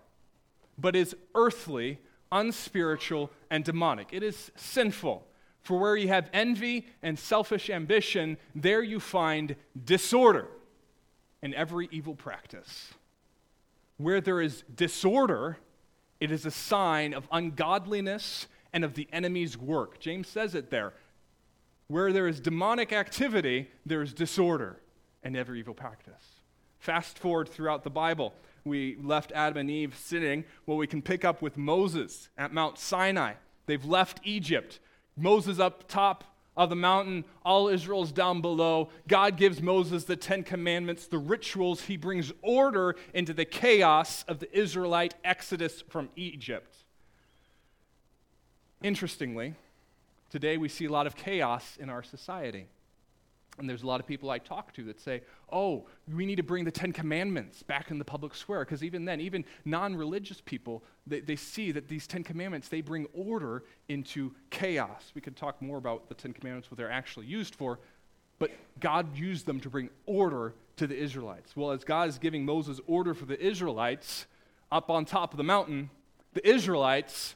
but 0.79 0.95
is 0.95 1.17
earthly, 1.35 1.99
unspiritual, 2.33 3.31
and 3.51 3.65
demonic. 3.65 4.09
It 4.13 4.23
is 4.23 4.51
sinful. 4.57 5.27
For 5.63 5.79
where 5.79 5.97
you 5.97 6.09
have 6.09 6.31
envy 6.33 6.87
and 7.03 7.19
selfish 7.19 7.69
ambition, 7.69 8.39
there 8.55 8.83
you 8.83 9.01
find 9.01 9.57
disorder 9.85 10.49
and 11.43 11.55
every 11.55 11.89
evil 11.91 12.15
practice. 12.15 12.95
Where 13.99 14.21
there 14.21 14.41
is 14.41 14.65
disorder, 14.75 15.59
it 16.19 16.31
is 16.31 16.47
a 16.47 16.51
sign 16.51 17.13
of 17.13 17.29
ungodliness 17.31 18.47
and 18.73 18.85
of 18.85 18.95
the 18.95 19.09
enemy's 19.13 19.59
work. 19.59 19.99
James 19.99 20.29
says 20.29 20.55
it 20.55 20.71
there. 20.71 20.95
Where 21.89 22.13
there 22.13 22.29
is 22.29 22.41
demonic 22.41 22.93
activity, 22.93 23.69
there 23.85 24.01
is 24.01 24.15
disorder 24.15 24.81
and 25.23 25.37
every 25.37 25.59
evil 25.59 25.75
practice. 25.75 26.41
Fast 26.79 27.19
forward 27.19 27.49
throughout 27.49 27.85
the 27.85 27.91
Bible 27.91 28.33
we 28.64 28.97
left 29.02 29.33
Adam 29.33 29.59
and 29.59 29.71
Eve 29.71 29.97
sitting, 29.97 30.45
well, 30.67 30.76
we 30.76 30.87
can 30.87 31.02
pick 31.02 31.25
up 31.25 31.43
with 31.43 31.57
Moses 31.57 32.29
at 32.37 32.52
Mount 32.52 32.79
Sinai. 32.79 33.35
They've 33.67 33.85
left 33.85 34.21
Egypt. 34.25 34.81
Moses 35.17 35.59
up 35.59 35.88
top 35.88 36.25
of 36.57 36.69
the 36.69 36.76
mountain, 36.76 37.25
all 37.45 37.69
Israel's 37.69 38.12
down 38.12 38.40
below. 38.40 38.90
God 39.09 39.37
gives 39.37 39.62
Moses 39.62 40.05
the 40.05 40.17
Ten 40.17 40.43
Commandments, 40.43 41.07
the 41.07 41.19
rituals. 41.19 41.83
He 41.83 41.97
brings 41.97 42.33
order 42.43 42.97
into 43.14 43.33
the 43.33 43.45
chaos 43.45 44.25
of 44.25 44.40
the 44.40 44.59
Israelite 44.59 45.14
exodus 45.25 45.83
from 45.88 46.11
Egypt. 46.17 46.76
Interestingly, 48.83 49.55
today 50.31 50.57
we 50.57 50.69
see 50.69 50.87
a 50.87 50.93
lot 50.93 51.07
of 51.07 51.17
chaos 51.17 51.76
in 51.79 51.88
our 51.88 52.02
society. 52.02 52.67
And 53.59 53.69
there's 53.69 53.83
a 53.83 53.87
lot 53.87 54.00
of 54.00 54.07
people 54.07 54.30
I 54.30 54.38
talk 54.38 54.73
to 54.75 54.85
that 54.85 55.00
say, 55.00 55.23
oh, 55.52 55.87
we 56.12 56.25
need 56.25 56.37
to 56.37 56.42
bring 56.42 56.64
the 56.64 56.71
Ten 56.71 56.92
Commandments 56.92 57.62
back 57.62 57.90
in 57.90 57.99
the 57.99 58.04
public 58.04 58.35
square. 58.35 58.61
Because 58.61 58.83
even 58.83 59.04
then, 59.04 59.21
even 59.21 59.45
non 59.64 59.95
religious 59.97 60.40
people, 60.40 60.83
they, 61.07 61.21
they 61.21 61.37
see 61.37 61.73
that 61.73 61.88
these 61.88 62.07
Ten 62.07 62.25
Commandments, 62.25 62.69
they 62.69 62.80
bring 62.80 63.07
order 63.12 63.64
into 63.88 64.33
chaos. 64.49 65.12
We 65.14 65.21
could 65.21 65.37
talk 65.37 65.61
more 65.61 65.78
about 65.78 66.09
the 66.09 66.14
Ten 66.14 66.33
Commandments, 66.33 66.71
what 66.71 66.78
they're 66.78 66.90
actually 66.90 67.26
used 67.26 67.54
for. 67.54 67.80
But 68.38 68.50
God 68.80 69.16
used 69.16 69.45
them 69.47 69.61
to 69.61 69.69
bring 69.69 69.90
order 70.07 70.54
to 70.76 70.87
the 70.87 70.97
Israelites. 70.97 71.54
Well, 71.54 71.73
as 71.73 71.85
God 71.85 72.09
is 72.09 72.19
giving 72.19 72.45
Moses 72.45 72.80
order 72.87 73.12
for 73.12 73.26
the 73.26 73.38
Israelites 73.38 74.26
up 74.73 74.88
on 74.88 75.04
top 75.04 75.35
of 75.35 75.37
the 75.37 75.45
mountain, 75.45 75.90
the 76.33 76.49
Israelites, 76.49 77.35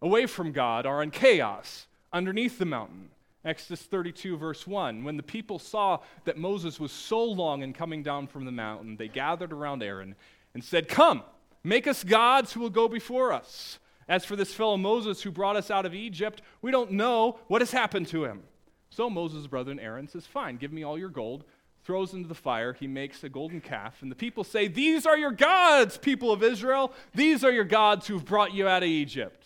away 0.00 0.26
from 0.26 0.52
God, 0.52 0.86
are 0.86 1.02
in 1.02 1.10
chaos 1.10 1.86
underneath 2.12 2.58
the 2.58 2.64
mountain. 2.64 3.10
Exodus 3.44 3.82
32, 3.82 4.36
verse 4.36 4.66
1. 4.66 5.02
When 5.02 5.16
the 5.16 5.22
people 5.22 5.58
saw 5.58 5.98
that 6.24 6.36
Moses 6.36 6.78
was 6.78 6.92
so 6.92 7.24
long 7.24 7.62
in 7.62 7.72
coming 7.72 8.02
down 8.02 8.26
from 8.26 8.44
the 8.44 8.52
mountain, 8.52 8.96
they 8.96 9.08
gathered 9.08 9.52
around 9.52 9.82
Aaron 9.82 10.14
and 10.54 10.62
said, 10.62 10.88
Come, 10.88 11.22
make 11.64 11.86
us 11.86 12.04
gods 12.04 12.52
who 12.52 12.60
will 12.60 12.70
go 12.70 12.88
before 12.88 13.32
us. 13.32 13.78
As 14.08 14.24
for 14.24 14.36
this 14.36 14.52
fellow 14.52 14.76
Moses 14.76 15.22
who 15.22 15.30
brought 15.30 15.56
us 15.56 15.70
out 15.70 15.86
of 15.86 15.94
Egypt, 15.94 16.42
we 16.60 16.70
don't 16.70 16.92
know 16.92 17.38
what 17.48 17.62
has 17.62 17.70
happened 17.70 18.08
to 18.08 18.24
him. 18.24 18.42
So 18.90 19.08
Moses' 19.08 19.46
brother 19.46 19.74
Aaron 19.80 20.06
says, 20.06 20.26
Fine, 20.26 20.56
give 20.56 20.72
me 20.72 20.82
all 20.82 20.98
your 20.98 21.08
gold. 21.08 21.44
Throws 21.84 22.12
into 22.12 22.28
the 22.28 22.34
fire. 22.34 22.74
He 22.74 22.86
makes 22.86 23.24
a 23.24 23.28
golden 23.28 23.60
calf. 23.60 24.02
And 24.02 24.10
the 24.10 24.16
people 24.16 24.44
say, 24.44 24.68
These 24.68 25.04
are 25.04 25.18
your 25.18 25.32
gods, 25.32 25.98
people 25.98 26.30
of 26.30 26.42
Israel. 26.42 26.92
These 27.12 27.42
are 27.42 27.50
your 27.50 27.64
gods 27.64 28.06
who've 28.06 28.24
brought 28.24 28.54
you 28.54 28.68
out 28.68 28.84
of 28.84 28.88
Egypt. 28.88 29.41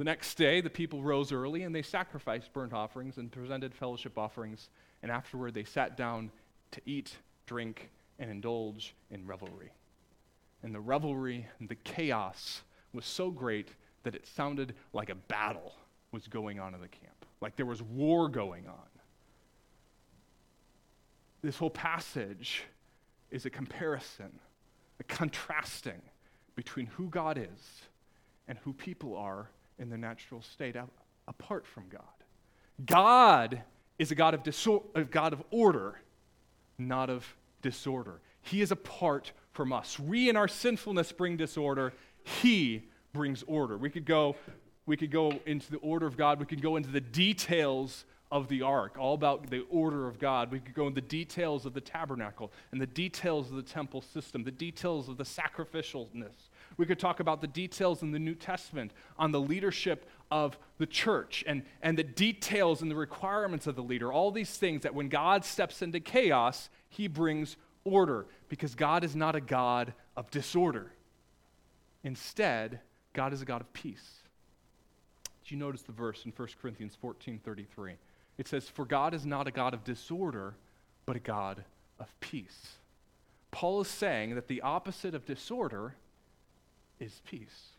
The 0.00 0.04
next 0.04 0.36
day, 0.36 0.62
the 0.62 0.70
people 0.70 1.02
rose 1.02 1.30
early 1.30 1.64
and 1.64 1.74
they 1.74 1.82
sacrificed 1.82 2.54
burnt 2.54 2.72
offerings 2.72 3.18
and 3.18 3.30
presented 3.30 3.74
fellowship 3.74 4.16
offerings. 4.16 4.70
And 5.02 5.12
afterward, 5.12 5.52
they 5.52 5.64
sat 5.64 5.94
down 5.94 6.30
to 6.70 6.80
eat, 6.86 7.18
drink, 7.44 7.90
and 8.18 8.30
indulge 8.30 8.94
in 9.10 9.26
revelry. 9.26 9.70
And 10.62 10.74
the 10.74 10.80
revelry 10.80 11.46
and 11.58 11.68
the 11.68 11.74
chaos 11.74 12.62
was 12.94 13.04
so 13.04 13.30
great 13.30 13.74
that 14.04 14.14
it 14.14 14.26
sounded 14.26 14.74
like 14.94 15.10
a 15.10 15.14
battle 15.14 15.74
was 16.12 16.26
going 16.28 16.58
on 16.58 16.72
in 16.72 16.80
the 16.80 16.88
camp, 16.88 17.26
like 17.42 17.56
there 17.56 17.66
was 17.66 17.82
war 17.82 18.30
going 18.30 18.66
on. 18.68 18.88
This 21.42 21.58
whole 21.58 21.68
passage 21.68 22.64
is 23.30 23.44
a 23.44 23.50
comparison, 23.50 24.38
a 24.98 25.04
contrasting 25.04 26.00
between 26.56 26.86
who 26.86 27.10
God 27.10 27.36
is 27.36 27.82
and 28.48 28.56
who 28.64 28.72
people 28.72 29.14
are 29.14 29.50
in 29.80 29.88
their 29.88 29.98
natural 29.98 30.42
state 30.42 30.76
apart 31.26 31.66
from 31.66 31.84
God. 31.88 32.02
God 32.84 33.62
is 33.98 34.10
a 34.10 34.14
God 34.14 34.34
of, 34.34 34.42
disor- 34.42 34.84
a 34.94 35.04
God 35.04 35.32
of 35.32 35.42
order, 35.50 35.98
not 36.78 37.10
of 37.10 37.26
disorder. 37.62 38.20
He 38.42 38.60
is 38.60 38.70
apart 38.70 39.32
from 39.52 39.72
us. 39.72 39.98
We 39.98 40.28
in 40.28 40.36
our 40.36 40.48
sinfulness 40.48 41.12
bring 41.12 41.36
disorder. 41.36 41.92
He 42.22 42.84
brings 43.12 43.42
order. 43.44 43.76
We 43.76 43.90
could 43.90 44.04
go, 44.04 44.36
we 44.86 44.96
could 44.96 45.10
go 45.10 45.32
into 45.46 45.70
the 45.70 45.78
order 45.78 46.06
of 46.06 46.16
God. 46.16 46.38
We 46.38 46.46
could 46.46 46.62
go 46.62 46.76
into 46.76 46.90
the 46.90 47.00
details 47.00 48.04
of 48.30 48.48
the 48.48 48.62
ark, 48.62 48.96
all 48.98 49.14
about 49.14 49.50
the 49.50 49.66
order 49.70 50.06
of 50.06 50.18
God. 50.20 50.52
We 50.52 50.60
could 50.60 50.74
go 50.74 50.86
into 50.86 51.00
the 51.00 51.06
details 51.06 51.66
of 51.66 51.74
the 51.74 51.80
tabernacle 51.80 52.52
and 52.70 52.80
the 52.80 52.86
details 52.86 53.50
of 53.50 53.56
the 53.56 53.62
temple 53.62 54.02
system, 54.02 54.44
the 54.44 54.52
details 54.52 55.08
of 55.08 55.16
the 55.16 55.24
sacrificialness 55.24 56.48
we 56.80 56.86
could 56.86 56.98
talk 56.98 57.20
about 57.20 57.42
the 57.42 57.46
details 57.46 58.00
in 58.00 58.10
the 58.10 58.18
New 58.18 58.34
Testament 58.34 58.92
on 59.18 59.32
the 59.32 59.40
leadership 59.40 60.08
of 60.30 60.58
the 60.78 60.86
church 60.86 61.44
and, 61.46 61.62
and 61.82 61.98
the 61.98 62.02
details 62.02 62.80
and 62.80 62.90
the 62.90 62.96
requirements 62.96 63.66
of 63.66 63.76
the 63.76 63.82
leader. 63.82 64.10
All 64.10 64.30
these 64.30 64.56
things 64.56 64.84
that 64.84 64.94
when 64.94 65.10
God 65.10 65.44
steps 65.44 65.82
into 65.82 66.00
chaos, 66.00 66.70
he 66.88 67.06
brings 67.06 67.58
order 67.84 68.26
because 68.48 68.74
God 68.74 69.04
is 69.04 69.14
not 69.14 69.36
a 69.36 69.42
God 69.42 69.92
of 70.16 70.30
disorder. 70.30 70.90
Instead, 72.02 72.80
God 73.12 73.34
is 73.34 73.42
a 73.42 73.44
God 73.44 73.60
of 73.60 73.70
peace. 73.74 74.20
Did 75.44 75.50
you 75.50 75.58
notice 75.58 75.82
the 75.82 75.92
verse 75.92 76.24
in 76.24 76.32
1 76.34 76.48
Corinthians 76.62 76.96
14 76.98 77.40
33? 77.44 77.96
It 78.38 78.48
says, 78.48 78.70
For 78.70 78.86
God 78.86 79.12
is 79.12 79.26
not 79.26 79.46
a 79.46 79.50
God 79.50 79.74
of 79.74 79.84
disorder, 79.84 80.54
but 81.04 81.14
a 81.14 81.20
God 81.20 81.62
of 81.98 82.08
peace. 82.20 82.76
Paul 83.50 83.82
is 83.82 83.88
saying 83.88 84.34
that 84.36 84.48
the 84.48 84.62
opposite 84.62 85.14
of 85.14 85.26
disorder 85.26 85.94
is 87.00 87.20
peace. 87.26 87.70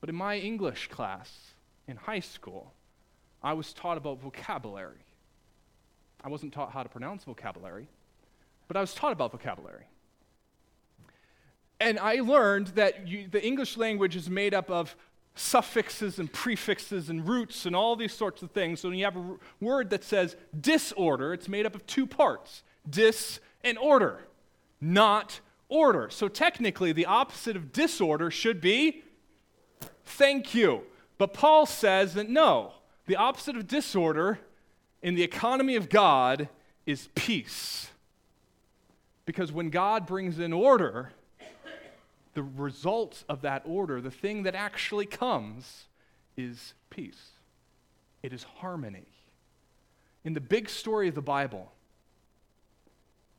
But 0.00 0.08
in 0.08 0.14
my 0.14 0.36
English 0.36 0.88
class 0.88 1.54
in 1.88 1.96
high 1.96 2.20
school, 2.20 2.72
I 3.42 3.52
was 3.52 3.72
taught 3.72 3.98
about 3.98 4.20
vocabulary. 4.20 5.04
I 6.22 6.28
wasn't 6.28 6.52
taught 6.52 6.72
how 6.72 6.82
to 6.82 6.88
pronounce 6.88 7.24
vocabulary, 7.24 7.88
but 8.68 8.76
I 8.76 8.80
was 8.80 8.94
taught 8.94 9.12
about 9.12 9.32
vocabulary. 9.32 9.84
And 11.80 11.98
I 11.98 12.16
learned 12.16 12.68
that 12.68 13.06
you, 13.06 13.28
the 13.28 13.44
English 13.44 13.76
language 13.76 14.16
is 14.16 14.30
made 14.30 14.54
up 14.54 14.70
of 14.70 14.96
suffixes 15.34 16.18
and 16.18 16.32
prefixes 16.32 17.10
and 17.10 17.28
roots 17.28 17.66
and 17.66 17.74
all 17.74 17.96
these 17.96 18.12
sorts 18.12 18.42
of 18.42 18.52
things. 18.52 18.80
So 18.80 18.88
when 18.88 18.98
you 18.98 19.04
have 19.04 19.16
a 19.16 19.20
r- 19.20 19.38
word 19.60 19.90
that 19.90 20.04
says 20.04 20.36
disorder, 20.58 21.34
it's 21.34 21.48
made 21.48 21.66
up 21.66 21.74
of 21.74 21.86
two 21.86 22.06
parts 22.06 22.62
dis 22.88 23.40
and 23.62 23.78
order, 23.78 24.20
not 24.80 25.40
order. 25.68 26.08
So 26.10 26.28
technically, 26.28 26.92
the 26.92 27.06
opposite 27.06 27.56
of 27.56 27.72
disorder 27.72 28.30
should 28.30 28.60
be 28.60 29.02
thank 30.04 30.54
you. 30.54 30.82
But 31.18 31.32
Paul 31.32 31.66
says 31.66 32.14
that 32.14 32.28
no, 32.28 32.72
the 33.06 33.16
opposite 33.16 33.56
of 33.56 33.66
disorder 33.66 34.38
in 35.02 35.14
the 35.14 35.22
economy 35.22 35.76
of 35.76 35.88
God 35.88 36.48
is 36.86 37.08
peace. 37.14 37.90
Because 39.26 39.52
when 39.52 39.70
God 39.70 40.06
brings 40.06 40.38
in 40.38 40.52
order, 40.52 41.12
the 42.34 42.42
result 42.42 43.24
of 43.28 43.42
that 43.42 43.62
order, 43.64 44.00
the 44.00 44.10
thing 44.10 44.42
that 44.42 44.54
actually 44.54 45.06
comes, 45.06 45.84
is 46.36 46.74
peace. 46.90 47.30
It 48.22 48.32
is 48.32 48.42
harmony. 48.42 49.06
In 50.24 50.32
the 50.32 50.40
big 50.40 50.68
story 50.68 51.08
of 51.08 51.14
the 51.14 51.22
Bible, 51.22 51.70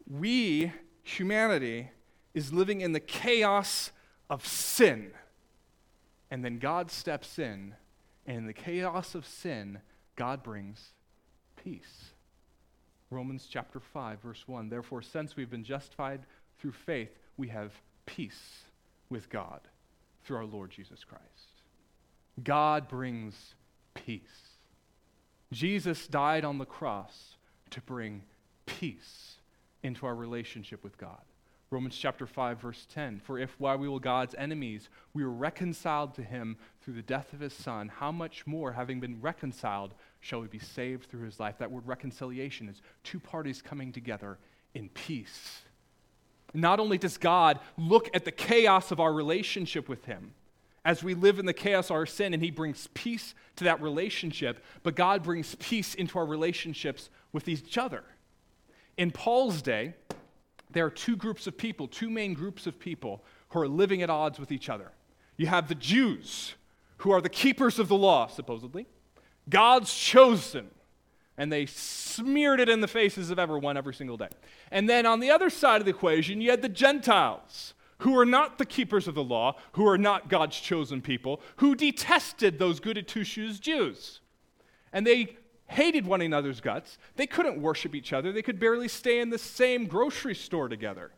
we, 0.10 0.72
humanity, 1.04 1.90
is 2.36 2.54
living 2.54 2.82
in 2.82 2.92
the 2.92 3.00
chaos 3.00 3.92
of 4.30 4.46
sin. 4.46 5.12
And 6.30 6.46
then 6.46 6.60
God 6.60 6.92
steps 6.92 7.40
in, 7.40 7.74
and 8.28 8.38
in 8.38 8.46
the 8.46 8.54
chaos 8.54 9.16
of 9.16 9.26
sin, 9.26 9.80
God 10.16 10.44
brings 10.44 10.92
peace. 11.56 12.12
Romans 13.10 13.48
chapter 13.50 13.80
5, 13.80 14.20
verse 14.20 14.44
1. 14.48 14.70
Therefore, 14.70 15.02
since 15.02 15.36
we've 15.36 15.50
been 15.50 15.64
justified 15.64 16.22
through 16.60 16.74
faith, 16.74 17.18
we 17.38 17.48
have 17.48 17.72
peace 18.06 18.64
with 19.10 19.30
God 19.30 19.62
through 20.24 20.38
our 20.38 20.46
Lord 20.46 20.72
Jesus 20.72 21.04
Christ. 21.04 21.24
God 22.44 22.90
brings 22.90 23.56
peace. 23.94 24.22
Jesus 25.54 26.08
died 26.08 26.44
on 26.44 26.58
the 26.58 26.66
cross 26.66 27.38
to 27.70 27.82
bring 27.82 28.24
peace 28.66 29.36
into 29.84 30.06
our 30.06 30.16
relationship 30.16 30.84
with 30.84 30.98
God. 30.98 31.22
Romans 31.76 31.98
chapter 31.98 32.26
5 32.26 32.62
verse 32.62 32.88
10 32.94 33.20
for 33.20 33.38
if 33.38 33.54
while 33.60 33.78
we 33.78 33.90
were 33.90 34.00
God's 34.00 34.34
enemies 34.38 34.88
we 35.14 35.26
were 35.26 35.30
reconciled 35.30 36.14
to 36.14 36.24
him 36.24 36.56
through 36.80 36.94
the 36.94 37.02
death 37.02 37.34
of 37.34 37.42
his 37.42 37.52
son 37.52 37.90
how 37.90 38.14
much 38.14 38.48
more 38.48 38.72
having 38.72 39.02
been 39.02 39.20
reconciled 39.20 39.94
shall 40.22 40.40
we 40.40 40.48
be 40.48 40.58
saved 40.58 41.10
through 41.10 41.26
his 41.26 41.38
life? 41.38 41.58
That 41.58 41.70
word 41.70 41.86
reconciliation 41.86 42.70
is 42.70 42.82
two 43.04 43.20
parties 43.20 43.62
coming 43.62 43.92
together 43.92 44.38
in 44.74 44.88
peace. 44.88 45.64
Not 46.54 46.80
only 46.80 46.98
does 46.98 47.18
God 47.18 47.60
look 47.78 48.10
at 48.14 48.24
the 48.24 48.32
chaos 48.32 48.92
of 48.92 49.02
our 49.02 49.12
relationship 49.12 49.90
with 49.90 50.06
him 50.06 50.34
as 50.86 51.04
we 51.04 51.14
live 51.14 51.40
in 51.40 51.46
the 51.46 51.52
chaos 51.52 51.90
of 51.90 51.98
our 51.98 52.06
sin 52.06 52.34
and 52.34 52.42
he 52.42 52.52
brings 52.52 52.88
peace 52.94 53.36
to 53.58 53.66
that 53.66 53.82
relationship 53.82 54.64
but 54.82 54.96
God 54.96 55.24
brings 55.24 55.56
peace 55.56 55.94
into 55.94 56.18
our 56.20 56.26
relationships 56.26 57.10
with 57.34 57.50
each 57.50 57.78
other. 57.78 58.06
In 58.96 59.12
Paul's 59.12 59.62
day 59.62 59.96
there 60.76 60.86
are 60.86 60.92
two 60.92 61.16
groups 61.16 61.48
of 61.48 61.58
people, 61.58 61.88
two 61.88 62.10
main 62.10 62.34
groups 62.34 62.68
of 62.68 62.78
people 62.78 63.24
who 63.50 63.60
are 63.62 63.68
living 63.68 64.02
at 64.02 64.10
odds 64.10 64.40
with 64.40 64.52
each 64.52 64.68
other. 64.68 64.92
You 65.38 65.48
have 65.48 65.70
the 65.70 65.76
Jews, 65.76 66.56
who 66.98 67.12
are 67.12 67.22
the 67.22 67.30
keepers 67.30 67.80
of 67.80 67.88
the 67.88 67.96
law, 67.96 68.28
supposedly, 68.28 68.86
God's 69.50 69.94
chosen, 69.96 70.70
and 71.38 71.50
they 71.50 71.66
smeared 71.66 72.60
it 72.60 72.68
in 72.68 72.82
the 72.82 72.90
faces 72.90 73.30
of 73.30 73.40
everyone 73.40 73.78
every 73.78 73.94
single 73.94 74.18
day. 74.18 74.28
And 74.70 74.90
then 74.90 75.06
on 75.06 75.22
the 75.22 75.32
other 75.32 75.50
side 75.50 75.82
of 75.82 75.86
the 75.86 75.92
equation, 75.92 76.42
you 76.42 76.52
had 76.52 76.62
the 76.62 76.68
Gentiles, 76.68 77.74
who 78.00 78.20
are 78.20 78.26
not 78.26 78.58
the 78.58 78.66
keepers 78.66 79.08
of 79.08 79.16
the 79.16 79.24
law, 79.24 79.56
who 79.74 79.88
are 79.88 79.98
not 79.98 80.28
God's 80.28 80.60
chosen 80.60 81.02
people, 81.02 81.42
who 81.56 81.74
detested 81.74 82.60
those 82.60 82.82
goody 82.82 83.02
two 83.02 83.24
shoes 83.24 83.62
Jews. 83.62 84.20
And 84.92 85.08
they 85.08 85.38
hated 85.68 86.06
one 86.06 86.22
another's 86.22 86.62
guts. 86.62 86.98
They 87.16 87.28
couldn't 87.28 87.62
worship 87.62 87.96
each 87.96 88.14
other. 88.14 88.32
They 88.32 88.42
could 88.42 88.60
barely 88.60 88.88
stay 88.88 89.20
in 89.20 89.30
the 89.30 89.38
same 89.38 89.88
grocery 89.88 90.36
store 90.36 90.70
together. 90.70 91.12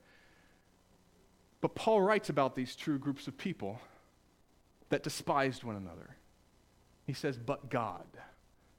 But 1.62 1.76
Paul 1.76 2.02
writes 2.02 2.30
about 2.30 2.56
these 2.56 2.76
two 2.76 2.98
groups 2.98 3.28
of 3.28 3.38
people 3.38 3.80
that 4.90 5.04
despised 5.04 5.64
one 5.64 5.76
another. 5.76 6.16
He 7.06 7.14
says, 7.14 7.38
But 7.38 7.70
God. 7.70 8.06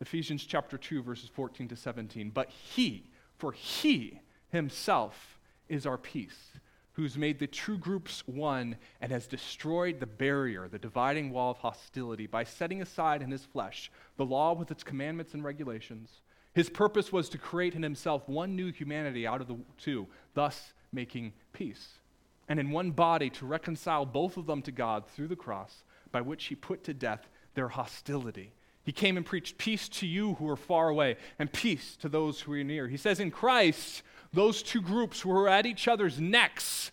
Ephesians 0.00 0.44
chapter 0.44 0.78
2, 0.78 1.02
verses 1.02 1.28
14 1.28 1.68
to 1.68 1.76
17. 1.76 2.30
But 2.30 2.50
He, 2.50 3.10
for 3.36 3.52
He 3.52 4.20
Himself 4.50 5.38
is 5.68 5.86
our 5.86 5.98
peace 5.98 6.52
who's 6.98 7.16
made 7.16 7.38
the 7.38 7.46
true 7.46 7.78
groups 7.78 8.26
one 8.26 8.74
and 9.00 9.12
has 9.12 9.28
destroyed 9.28 10.00
the 10.00 10.06
barrier, 10.06 10.66
the 10.66 10.80
dividing 10.80 11.30
wall 11.30 11.52
of 11.52 11.58
hostility, 11.58 12.26
by 12.26 12.42
setting 12.42 12.82
aside 12.82 13.22
in 13.22 13.30
his 13.30 13.44
flesh 13.44 13.88
the 14.16 14.24
law 14.24 14.52
with 14.52 14.72
its 14.72 14.82
commandments 14.82 15.32
and 15.32 15.44
regulations. 15.44 16.22
His 16.54 16.68
purpose 16.68 17.12
was 17.12 17.28
to 17.28 17.38
create 17.38 17.76
in 17.76 17.84
himself 17.84 18.28
one 18.28 18.56
new 18.56 18.72
humanity 18.72 19.28
out 19.28 19.40
of 19.40 19.46
the 19.46 19.58
two, 19.76 20.08
thus 20.34 20.72
making 20.92 21.34
peace. 21.52 22.00
And 22.48 22.58
in 22.58 22.72
one 22.72 22.90
body 22.90 23.30
to 23.30 23.46
reconcile 23.46 24.04
both 24.04 24.36
of 24.36 24.46
them 24.46 24.60
to 24.62 24.72
God 24.72 25.06
through 25.06 25.28
the 25.28 25.36
cross, 25.36 25.84
by 26.10 26.20
which 26.20 26.46
he 26.46 26.56
put 26.56 26.82
to 26.82 26.94
death 26.94 27.28
their 27.54 27.68
hostility. 27.68 28.50
He 28.82 28.90
came 28.90 29.16
and 29.16 29.24
preached 29.24 29.56
peace 29.56 29.88
to 29.90 30.06
you 30.06 30.34
who 30.34 30.48
are 30.48 30.56
far 30.56 30.88
away 30.88 31.16
and 31.38 31.52
peace 31.52 31.94
to 32.00 32.08
those 32.08 32.40
who 32.40 32.54
are 32.54 32.64
near. 32.64 32.88
He 32.88 32.96
says, 32.96 33.20
In 33.20 33.30
Christ, 33.30 34.02
those 34.32 34.62
two 34.62 34.80
groups 34.80 35.20
who 35.20 35.30
are 35.30 35.48
at 35.48 35.66
each 35.66 35.88
other's 35.88 36.20
necks 36.20 36.90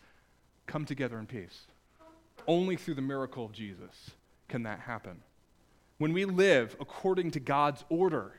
come 0.68 0.86
together 0.86 1.20
in 1.20 1.26
peace. 1.26 1.68
Only 2.48 2.76
through 2.76 2.96
the 2.96 3.02
miracle 3.02 3.46
of 3.46 3.52
Jesus 3.52 4.12
can 4.48 4.64
that 4.64 4.80
happen. 4.82 5.22
When 5.98 6.14
we 6.14 6.26
live 6.26 6.76
according 6.80 7.32
to 7.32 7.40
God's 7.40 7.84
order, 7.90 8.34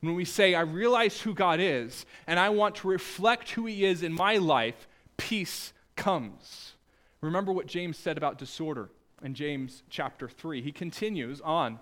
when 0.00 0.14
we 0.14 0.24
say, 0.24 0.54
I 0.54 0.60
realize 0.60 1.20
who 1.20 1.34
God 1.34 1.60
is 1.60 2.06
and 2.26 2.38
I 2.38 2.50
want 2.50 2.76
to 2.76 2.88
reflect 2.88 3.50
who 3.50 3.66
He 3.66 3.84
is 3.84 4.02
in 4.02 4.12
my 4.12 4.36
life, 4.36 4.86
peace 5.16 5.72
comes. 5.96 6.74
Remember 7.20 7.52
what 7.52 7.66
James 7.66 7.96
said 7.96 8.16
about 8.16 8.38
disorder 8.38 8.90
in 9.22 9.34
James 9.34 9.82
chapter 9.90 10.28
3. 10.28 10.62
He 10.62 10.72
continues 10.72 11.40
on. 11.40 11.80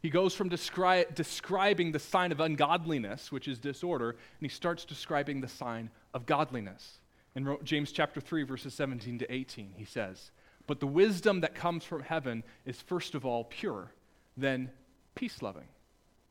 He 0.00 0.10
goes 0.10 0.34
from 0.34 0.48
descri- 0.48 1.12
describing 1.14 1.92
the 1.92 1.98
sign 1.98 2.30
of 2.30 2.40
ungodliness, 2.40 3.32
which 3.32 3.48
is 3.48 3.58
disorder, 3.58 4.10
and 4.10 4.18
he 4.40 4.48
starts 4.48 4.84
describing 4.84 5.40
the 5.40 5.48
sign 5.48 5.90
of 6.14 6.26
godliness. 6.26 6.98
In 7.34 7.56
James 7.64 7.92
chapter 7.92 8.20
3, 8.20 8.44
verses 8.44 8.74
17 8.74 9.18
to 9.18 9.32
18, 9.32 9.74
he 9.76 9.84
says, 9.84 10.30
But 10.66 10.80
the 10.80 10.86
wisdom 10.86 11.40
that 11.40 11.54
comes 11.54 11.84
from 11.84 12.02
heaven 12.02 12.44
is 12.64 12.80
first 12.80 13.14
of 13.14 13.26
all 13.26 13.44
pure, 13.44 13.92
then 14.36 14.70
peace 15.14 15.42
loving, 15.42 15.68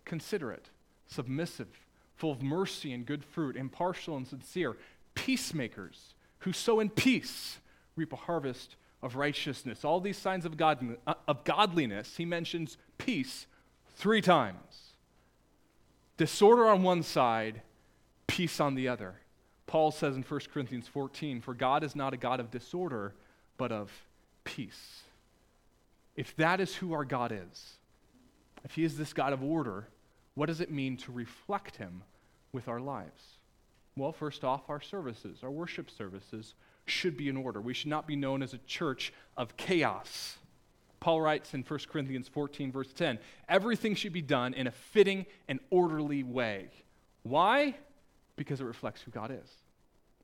considerate, 0.05 0.69
submissive, 1.07 1.67
full 2.15 2.31
of 2.31 2.41
mercy 2.41 2.93
and 2.93 3.05
good 3.05 3.23
fruit, 3.23 3.57
impartial 3.57 4.15
and 4.15 4.27
sincere, 4.27 4.77
peacemakers 5.13 6.13
who 6.39 6.53
sow 6.53 6.79
in 6.79 6.89
peace 6.89 7.57
reap 7.95 8.13
a 8.13 8.17
harvest 8.17 8.75
of 9.01 9.15
righteousness. 9.15 9.83
All 9.83 9.99
these 9.99 10.17
signs 10.17 10.45
of, 10.45 10.59
of 11.27 11.43
godliness, 11.43 12.15
he 12.17 12.25
mentions 12.25 12.77
peace 12.97 13.45
three 13.97 14.21
times. 14.21 14.93
Disorder 16.15 16.67
on 16.67 16.81
one 16.81 17.03
side, 17.03 17.61
peace 18.25 18.59
on 18.59 18.75
the 18.75 18.87
other. 18.87 19.15
Paul 19.65 19.91
says 19.91 20.15
in 20.15 20.23
1 20.23 20.39
Corinthians 20.53 20.87
14, 20.87 21.41
For 21.41 21.53
God 21.53 21.83
is 21.83 21.95
not 21.95 22.13
a 22.13 22.17
God 22.17 22.39
of 22.39 22.49
disorder, 22.49 23.13
but 23.57 23.71
of 23.71 23.91
peace. 24.43 25.01
If 26.15 26.35
that 26.37 26.59
is 26.59 26.75
who 26.75 26.93
our 26.93 27.05
God 27.05 27.31
is, 27.31 27.73
if 28.63 28.73
He 28.73 28.83
is 28.83 28.97
this 28.97 29.13
God 29.13 29.33
of 29.33 29.43
order, 29.43 29.87
what 30.35 30.47
does 30.47 30.61
it 30.61 30.71
mean 30.71 30.97
to 30.97 31.11
reflect 31.11 31.75
Him 31.75 32.03
with 32.51 32.67
our 32.67 32.79
lives? 32.79 33.37
Well, 33.95 34.11
first 34.11 34.43
off, 34.43 34.69
our 34.69 34.81
services, 34.81 35.39
our 35.43 35.51
worship 35.51 35.89
services, 35.89 36.53
should 36.85 37.17
be 37.17 37.29
in 37.29 37.37
order. 37.37 37.59
We 37.59 37.73
should 37.73 37.89
not 37.89 38.07
be 38.07 38.15
known 38.15 38.41
as 38.41 38.53
a 38.53 38.59
church 38.59 39.11
of 39.35 39.57
chaos. 39.57 40.37
Paul 40.99 41.21
writes 41.21 41.53
in 41.53 41.63
1 41.63 41.79
Corinthians 41.91 42.27
14, 42.27 42.71
verse 42.71 42.91
10 42.93 43.19
everything 43.47 43.95
should 43.95 44.13
be 44.13 44.21
done 44.21 44.53
in 44.53 44.67
a 44.67 44.71
fitting 44.71 45.25
and 45.47 45.59
orderly 45.69 46.23
way. 46.23 46.69
Why? 47.23 47.75
Because 48.35 48.61
it 48.61 48.65
reflects 48.65 49.01
who 49.01 49.11
God 49.11 49.31
is. 49.31 49.49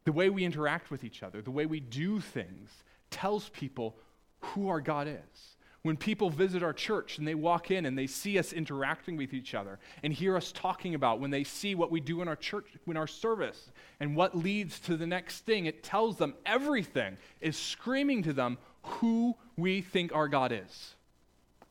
The 0.06 0.12
way 0.12 0.30
we 0.30 0.44
interact 0.44 0.92
with 0.92 1.04
each 1.04 1.24
other, 1.24 1.42
the 1.42 1.52
way 1.52 1.66
we 1.66 1.80
do 1.80 2.20
things, 2.20 2.70
tells 3.10 3.50
people 3.50 3.96
who 4.40 4.70
our 4.70 4.82
God 4.82 5.08
is. 5.08 5.56
When 5.84 5.98
people 5.98 6.30
visit 6.30 6.64
our 6.64 6.72
church 6.72 7.18
and 7.18 7.28
they 7.28 7.36
walk 7.36 7.70
in 7.70 7.86
and 7.86 7.98
they 7.98 8.08
see 8.08 8.40
us 8.40 8.54
interacting 8.54 9.18
with 9.18 9.34
each 9.34 9.54
other 9.54 9.80
and 10.02 10.14
hear 10.14 10.38
us 10.38 10.54
talking 10.54 10.96
about, 10.96 11.20
when 11.20 11.30
they 11.30 11.44
see 11.44 11.76
what 11.76 11.92
we 11.92 12.00
do 12.00 12.22
in 12.22 12.30
our 12.30 12.38
church, 12.38 12.68
in 12.88 12.96
our 12.96 13.08
service, 13.08 13.70
and 14.00 14.16
what 14.16 14.38
leads 14.38 14.80
to 14.80 14.96
the 14.96 15.06
next 15.06 15.46
thing, 15.46 15.66
it 15.66 15.84
tells 15.84 16.18
them 16.18 16.36
everything 16.46 17.18
is 17.42 17.58
screaming 17.58 18.24
to 18.24 18.32
them 18.32 18.58
who 18.82 19.36
we 19.58 19.82
think 19.82 20.14
our 20.14 20.28
God 20.28 20.52
is. 20.52 20.96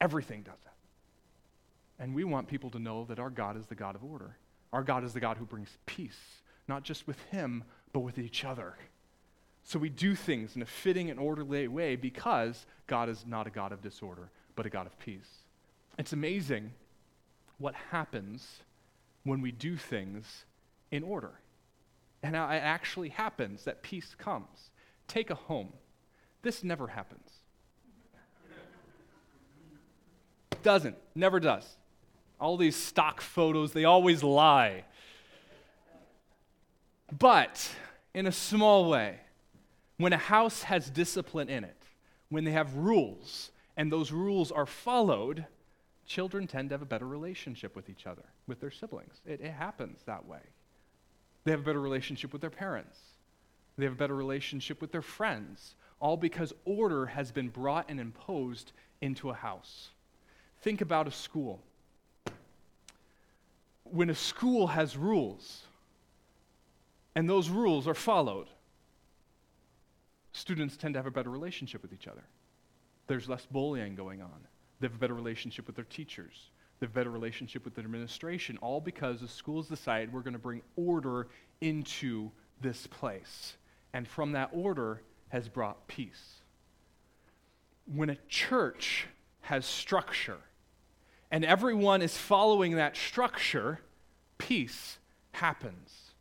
Everything 0.01 0.43
does 0.43 0.59
that. 0.65 2.03
And 2.03 2.15
we 2.15 2.25
want 2.25 2.49
people 2.49 2.71
to 2.71 2.79
know 2.79 3.05
that 3.05 3.19
our 3.19 3.31
God 3.31 3.57
is 3.57 3.67
the 3.67 3.75
God 3.75 3.95
of 3.95 4.05
order. 4.05 4.37
Our 4.73 4.83
God 4.83 5.05
is 5.05 5.13
the 5.13 5.21
God 5.21 5.37
who 5.37 5.45
brings 5.45 5.77
peace, 5.87 6.19
not 6.67 6.83
just 6.83 7.07
with 7.07 7.21
Him, 7.31 7.65
but 7.93 8.01
with 8.01 8.19
each 8.19 8.45
other. 8.45 8.75
So 9.65 9.79
we 9.79 9.89
do 9.89 10.15
things 10.15 10.57
in 10.57 10.63
a 10.63 10.67
fitting 10.67 11.11
and 11.11 11.21
orderly 11.21 11.69
way 11.69 11.95
because 11.95 12.67
God 12.87 13.09
is 13.09 13.25
not 13.27 13.47
a 13.47 13.51
God 13.51 13.71
of 13.71 13.81
disorder, 13.81 14.31
but 14.57 14.67
a 14.67 14.71
God 14.71 14.87
of 14.87 14.99
peace. 14.99 15.45
It's 15.99 16.13
amazing 16.13 16.73
what 17.59 17.75
happens 17.91 18.63
when 19.25 19.41
we 19.41 19.53
do 19.53 19.77
things 19.77 20.45
in 20.91 21.05
order. 21.05 21.33
And 22.25 22.35
it 22.35 22.39
actually 22.39 23.11
happens 23.11 23.65
that 23.65 23.83
peace 23.83 24.17
comes. 24.19 24.71
Take 25.07 25.31
a 25.31 25.35
home. 25.35 25.73
This 26.43 26.65
never 26.65 26.89
happens. 26.89 27.29
Doesn't, 30.63 30.97
never 31.15 31.41
does. 31.41 31.77
All 32.41 32.57
these 32.57 32.77
stock 32.77 33.21
photos, 33.21 33.73
they 33.73 33.85
always 33.85 34.23
lie. 34.23 34.85
But 37.19 37.71
in 38.15 38.27
a 38.27 38.33
small 38.33 38.89
way, 38.89 39.21
when 39.99 40.13
a 40.13 40.19
house 40.19 40.65
has 40.65 40.91
discipline 40.91 41.49
in 41.49 41.65
it, 41.65 41.77
when 42.29 42.45
they 42.45 42.53
have 42.53 42.75
rules, 42.75 43.51
and 43.77 43.93
those 43.93 44.11
rules 44.11 44.51
are 44.51 44.67
followed, 44.67 45.47
children 46.07 46.47
tend 46.47 46.71
to 46.71 46.75
have 46.75 46.83
a 46.83 46.87
better 46.87 47.07
relationship 47.07 47.77
with 47.77 47.89
each 47.89 48.07
other, 48.07 48.25
with 48.47 48.61
their 48.61 48.71
siblings. 48.71 49.21
It, 49.27 49.41
it, 49.41 49.53
happens 49.53 50.01
that 50.07 50.27
way. 50.27 50.41
They 51.45 51.51
have 51.51 51.61
a 51.61 51.65
better 51.65 51.81
relationship 51.81 52.33
with 52.33 52.41
their 52.41 52.51
parents, 52.51 52.99
they 53.77 53.85
have 53.85 53.95
a 53.95 53.97
better 53.97 54.17
relationship 54.17 54.81
with 54.81 54.93
their 54.93 55.03
friends, 55.03 55.75
all 56.01 56.17
because 56.17 56.53
order 56.65 57.07
has 57.07 57.31
been 57.31 57.49
brought 57.49 57.87
and 57.89 58.01
imposed 58.01 58.73
into 59.01 59.31
a 59.31 59.35
house. 59.35 59.91
Think 60.63 60.81
about 60.81 61.07
a 61.07 61.11
school 61.11 61.63
when 63.93 64.09
a 64.09 64.15
school 64.15 64.69
has 64.69 64.97
rules 64.97 65.65
and 67.15 67.29
those 67.29 67.51
rules 67.51 67.87
are 67.87 67.95
followed, 67.95 68.47
students 70.33 70.79
tend 70.79 70.95
to 70.95 70.99
have 70.99 71.07
a 71.07 71.11
better 71.11 71.31
relationship 71.31 71.83
with 71.83 71.93
each 71.93 72.09
other. 72.09 72.25
There's 73.07 73.29
less 73.29 73.47
bullying 73.51 73.95
going 73.95 74.23
on. 74.23 74.47
They 74.81 74.87
have 74.87 74.95
a 74.95 74.99
better 74.99 75.15
relationship 75.15 75.67
with 75.67 75.77
their 75.77 75.85
teachers. 75.85 76.49
They 76.81 76.87
have 76.87 76.93
a 76.93 76.95
better 76.95 77.11
relationship 77.11 77.67
with 77.67 77.75
the 77.75 77.83
administration, 77.83 78.57
all 78.63 78.81
because 78.81 79.21
the 79.21 79.29
schools 79.29 79.69
decide 79.69 80.11
we're 80.11 80.21
going 80.21 80.33
to 80.33 80.39
bring 80.39 80.63
order 80.77 81.29
into 81.61 82.31
this 82.63 82.87
place. 82.87 83.57
And 83.93 84.09
from 84.09 84.33
that 84.33 84.49
order 84.53 85.03
has 85.29 85.49
brought 85.49 85.87
peace. 85.87 86.41
When 87.95 88.09
a 88.09 88.17
church 88.29 89.07
has 89.43 89.67
structure 89.67 90.39
and 91.33 91.47
everyone 91.47 92.03
is 92.03 92.17
following 92.17 92.77
that 92.77 92.95
structure, 92.95 93.81
peace 94.37 94.99
happens. 95.33 96.13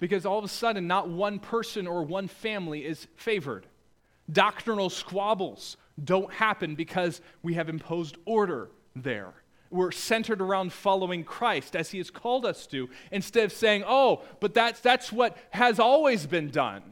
Because 0.00 0.26
all 0.26 0.38
of 0.38 0.44
a 0.44 0.48
sudden, 0.48 0.88
not 0.88 1.08
one 1.08 1.38
person 1.38 1.86
or 1.86 2.02
one 2.02 2.26
family 2.26 2.84
is 2.84 3.06
favored. 3.16 3.66
Doctrinal 4.30 4.90
squabbles 4.90 5.76
don't 6.02 6.32
happen 6.32 6.74
because 6.74 7.20
we 7.42 7.54
have 7.54 7.68
imposed 7.68 8.18
order 8.24 8.68
there. 8.96 9.32
We're 9.70 9.92
centered 9.92 10.40
around 10.40 10.72
following 10.72 11.22
Christ 11.22 11.76
as 11.76 11.90
he 11.90 11.98
has 11.98 12.10
called 12.10 12.44
us 12.44 12.66
to, 12.68 12.88
instead 13.12 13.44
of 13.44 13.52
saying, 13.52 13.84
oh, 13.86 14.22
but 14.40 14.54
that's, 14.54 14.80
that's 14.80 15.12
what 15.12 15.36
has 15.50 15.78
always 15.78 16.26
been 16.26 16.50
done. 16.50 16.82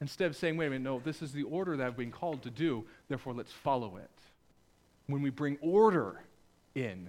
Instead 0.00 0.26
of 0.26 0.36
saying, 0.36 0.56
wait 0.58 0.66
a 0.66 0.70
minute, 0.70 0.84
no, 0.84 1.00
this 1.00 1.22
is 1.22 1.32
the 1.32 1.44
order 1.44 1.76
that 1.76 1.86
I've 1.86 1.96
been 1.96 2.12
called 2.12 2.42
to 2.42 2.50
do, 2.50 2.84
therefore 3.08 3.32
let's 3.32 3.52
follow 3.52 3.96
it. 3.96 4.10
When 5.08 5.22
we 5.22 5.30
bring 5.30 5.56
order 5.60 6.20
in, 6.74 7.08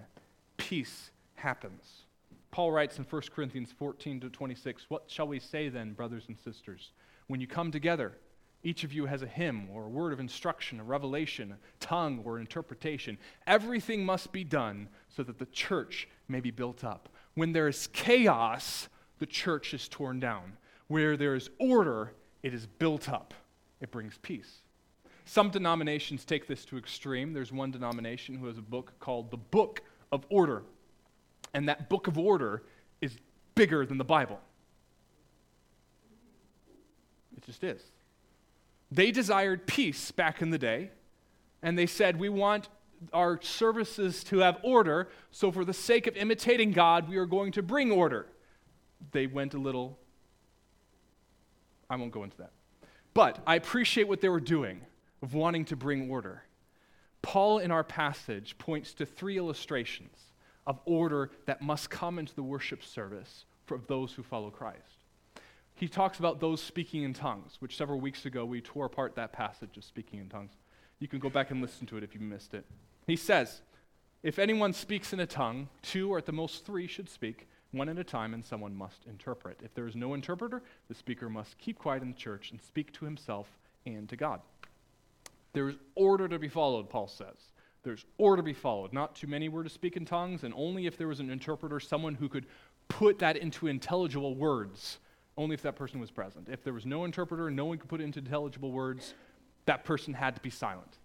peace 0.57 1.12
happens. 1.35 2.05
Paul 2.49 2.71
writes 2.71 2.97
in 2.97 3.03
1 3.03 3.21
Corinthians 3.35 3.71
14 3.77 4.21
to 4.21 4.29
26, 4.29 4.85
What 4.89 5.03
shall 5.07 5.27
we 5.27 5.39
say 5.39 5.69
then, 5.69 5.93
brothers 5.93 6.23
and 6.27 6.38
sisters? 6.38 6.91
When 7.27 7.41
you 7.41 7.45
come 7.45 7.71
together, 7.71 8.13
each 8.63 8.83
of 8.83 8.91
you 8.91 9.05
has 9.05 9.21
a 9.21 9.27
hymn 9.27 9.69
or 9.71 9.83
a 9.83 9.89
word 9.89 10.13
of 10.13 10.19
instruction, 10.19 10.79
a 10.79 10.83
revelation, 10.83 11.51
a 11.51 11.57
tongue 11.79 12.21
or 12.25 12.35
an 12.35 12.41
interpretation. 12.41 13.17
Everything 13.45 14.05
must 14.05 14.31
be 14.31 14.43
done 14.43 14.89
so 15.09 15.21
that 15.23 15.38
the 15.38 15.45
church 15.47 16.07
may 16.27 16.39
be 16.39 16.51
built 16.51 16.83
up. 16.83 17.09
When 17.35 17.51
there 17.51 17.67
is 17.67 17.88
chaos, 17.88 18.89
the 19.19 19.25
church 19.25 19.73
is 19.73 19.88
torn 19.88 20.19
down. 20.19 20.57
Where 20.88 21.17
there 21.17 21.35
is 21.35 21.49
order, 21.59 22.13
it 22.43 22.53
is 22.53 22.65
built 22.65 23.09
up. 23.09 23.33
It 23.81 23.91
brings 23.91 24.17
peace. 24.21 24.62
Some 25.29 25.51
denominations 25.51 26.25
take 26.25 26.47
this 26.47 26.65
to 26.65 26.77
extreme. 26.79 27.33
There's 27.33 27.51
one 27.51 27.69
denomination 27.69 28.33
who 28.33 28.47
has 28.47 28.57
a 28.57 28.63
book 28.63 28.93
called 28.99 29.29
the 29.29 29.37
Book 29.37 29.83
of 30.11 30.25
Order. 30.27 30.63
And 31.53 31.69
that 31.69 31.87
book 31.87 32.07
of 32.07 32.17
order 32.17 32.63
is 32.99 33.15
bigger 33.53 33.85
than 33.85 33.99
the 33.99 34.03
Bible. 34.03 34.39
It 37.37 37.45
just 37.45 37.63
is. 37.63 37.79
They 38.91 39.11
desired 39.11 39.67
peace 39.67 40.09
back 40.09 40.41
in 40.41 40.49
the 40.49 40.57
day, 40.57 40.89
and 41.61 41.77
they 41.77 41.85
said, 41.85 42.19
We 42.19 42.29
want 42.29 42.67
our 43.13 43.39
services 43.43 44.23
to 44.25 44.39
have 44.39 44.57
order, 44.63 45.09
so 45.29 45.51
for 45.51 45.63
the 45.63 45.75
sake 45.75 46.07
of 46.07 46.17
imitating 46.17 46.71
God, 46.71 47.07
we 47.07 47.17
are 47.17 47.27
going 47.27 47.51
to 47.51 47.61
bring 47.61 47.91
order. 47.91 48.25
They 49.11 49.27
went 49.27 49.53
a 49.53 49.59
little, 49.59 49.99
I 51.87 51.97
won't 51.97 52.11
go 52.11 52.23
into 52.23 52.37
that. 52.37 52.51
But 53.13 53.37
I 53.45 53.57
appreciate 53.57 54.07
what 54.07 54.21
they 54.21 54.29
were 54.29 54.39
doing 54.39 54.81
of 55.21 55.34
wanting 55.34 55.65
to 55.65 55.75
bring 55.75 56.10
order. 56.10 56.43
Paul, 57.21 57.60
in 57.60 57.71
our 57.71 57.84
passage, 57.84 58.58
points 58.58 58.93
to 58.95 59.05
three 59.05 59.38
illustrations 59.38 60.17
of 60.65 60.79
order 60.86 61.32
that 61.45 61.62
must 61.62 61.89
come 61.89 62.19
into 62.19 62.36
the 62.36 62.43
worship 62.43 62.84
service 62.84 63.45
for 63.65 63.79
those 63.88 64.13
who 64.13 64.23
follow 64.23 64.49
Christ 64.49 64.99
he 65.79 65.88
talks 65.88 66.19
about 66.19 66.41
those 66.41 66.62
speaking 66.62 67.03
in 67.03 67.13
tongues, 67.13 67.55
which 67.60 67.77
several 67.77 68.01
weeks 68.01 68.25
ago 68.25 68.43
we 68.43 68.60
tore 68.60 68.86
apart 68.86 69.15
that 69.15 69.32
passage 69.32 69.77
of 69.77 69.86
speaking 69.86 70.19
in 70.19 70.27
tongues. 70.27 70.51
You 70.99 71.08
can 71.08 71.19
go 71.19 71.29
back 71.29 71.51
and 71.51 71.62
listen 71.62 71.88
to 71.88 71.97
it 71.97 72.03
if 72.03 72.13
you 72.13 72.19
missed 72.19 72.53
it. 72.53 72.65
He 73.08 73.15
says, 73.15 73.62
If 74.21 74.39
anyone 74.39 74.73
speaks 74.73 75.13
in 75.13 75.21
a 75.21 75.25
tongue, 75.25 75.69
two 75.82 76.12
or 76.12 76.17
at 76.17 76.25
the 76.25 76.34
most 76.34 76.65
three 76.65 76.86
should 76.86 77.10
speak, 77.10 77.47
one 77.71 77.88
at 77.88 77.97
a 77.97 78.03
time, 78.03 78.34
and 78.34 78.43
someone 78.43 78.75
must 78.75 79.05
interpret. 79.05 79.62
If 79.63 79.73
there 79.73 79.88
is 79.88 79.95
no 79.95 80.15
interpreter, 80.15 80.62
the 80.89 80.95
speaker 80.95 81.29
must 81.29 81.58
keep 81.58 81.79
quiet 81.79 82.03
in 82.03 82.12
the 82.12 82.17
church 82.17 82.51
and 82.51 82.62
speak 82.62 82.91
to 82.93 83.05
himself 83.05 83.47
and 83.86 84.10
to 84.10 84.17
God. 84.17 84.41
There 85.53 85.69
is 85.69 85.75
order 85.95 86.27
to 86.27 86.39
be 86.39 86.47
followed, 86.47 86.89
Paul 86.89 87.07
says. 87.07 87.51
There's 87.83 88.05
order 88.17 88.41
to 88.41 88.45
be 88.45 88.53
followed. 88.53 88.93
Not 88.93 89.15
too 89.15 89.27
many 89.27 89.49
were 89.49 89.63
to 89.63 89.69
speak 89.69 89.97
in 89.97 90.05
tongues, 90.05 90.43
and 90.43 90.53
only 90.55 90.85
if 90.85 90.97
there 90.97 91.07
was 91.07 91.19
an 91.19 91.29
interpreter, 91.29 91.79
someone 91.79 92.15
who 92.15 92.29
could 92.29 92.45
put 92.88 93.19
that 93.19 93.38
into 93.38 93.67
intelligible 93.67 94.35
words 94.35 94.99
only 95.39 95.53
if 95.53 95.62
that 95.62 95.77
person 95.77 96.01
was 96.01 96.12
present. 96.12 96.49
If 96.51 96.65
there 96.65 96.73
was 96.73 96.85
no 96.85 97.05
interpreter, 97.05 97.49
no 97.49 97.65
one 97.65 97.77
could 97.77 97.89
put 97.89 98.01
it 98.01 98.03
into 98.03 98.19
intelligible 98.19 98.73
words, 98.73 99.13
that 99.65 99.85
person 99.85 100.13
had 100.13 100.35
to 100.35 100.41
be 100.41 100.49
silent. 100.49 100.97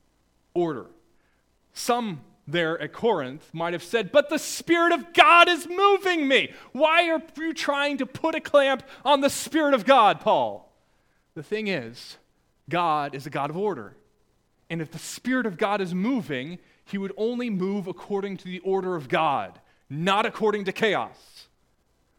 Order. 0.54 0.86
Some 1.72 2.20
there 2.46 2.80
at 2.80 2.92
Corinth 2.92 3.48
might 3.52 3.74
have 3.74 3.82
said, 3.82 4.10
But 4.10 4.30
the 4.30 4.38
Spirit 4.38 4.92
of 4.92 5.12
God 5.12 5.48
is 5.48 5.68
moving 5.68 6.26
me. 6.26 6.52
Why 6.72 7.10
are 7.10 7.22
you 7.36 7.54
trying 7.54 7.98
to 7.98 8.06
put 8.06 8.34
a 8.34 8.40
clamp 8.40 8.82
on 9.04 9.20
the 9.20 9.30
Spirit 9.30 9.72
of 9.72 9.84
God, 9.84 10.20
Paul? 10.20 10.72
The 11.34 11.42
thing 11.44 11.68
is, 11.68 12.16
God 12.68 13.14
is 13.14 13.26
a 13.26 13.30
God 13.30 13.50
of 13.50 13.56
order. 13.56 13.96
And 14.70 14.80
if 14.80 14.90
the 14.90 14.98
Spirit 14.98 15.46
of 15.46 15.58
God 15.58 15.80
is 15.80 15.94
moving, 15.94 16.58
he 16.84 16.98
would 16.98 17.12
only 17.16 17.50
move 17.50 17.86
according 17.86 18.36
to 18.38 18.44
the 18.44 18.60
order 18.60 18.96
of 18.96 19.08
God, 19.08 19.60
not 19.88 20.26
according 20.26 20.64
to 20.64 20.72
chaos. 20.72 21.48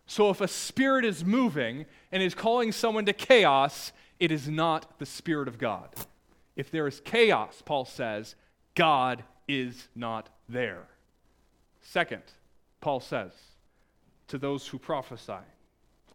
So 0.07 0.29
if 0.29 0.41
a 0.41 0.47
spirit 0.47 1.03
is 1.03 1.25
moving 1.25 1.85
and 2.11 2.21
is 2.21 2.35
calling 2.35 2.71
someone 2.71 3.05
to 3.05 3.13
chaos, 3.13 3.91
it 4.19 4.31
is 4.31 4.47
not 4.47 4.99
the 4.99 5.05
Spirit 5.05 5.47
of 5.47 5.57
God. 5.57 5.89
If 6.55 6.71
there 6.71 6.87
is 6.87 7.01
chaos, 7.01 7.61
Paul 7.65 7.85
says, 7.85 8.35
God 8.75 9.23
is 9.47 9.87
not 9.95 10.29
there. 10.47 10.87
Second, 11.81 12.23
Paul 12.81 12.99
says 12.99 13.31
to 14.27 14.37
those 14.37 14.67
who 14.67 14.77
prophesy, 14.77 15.33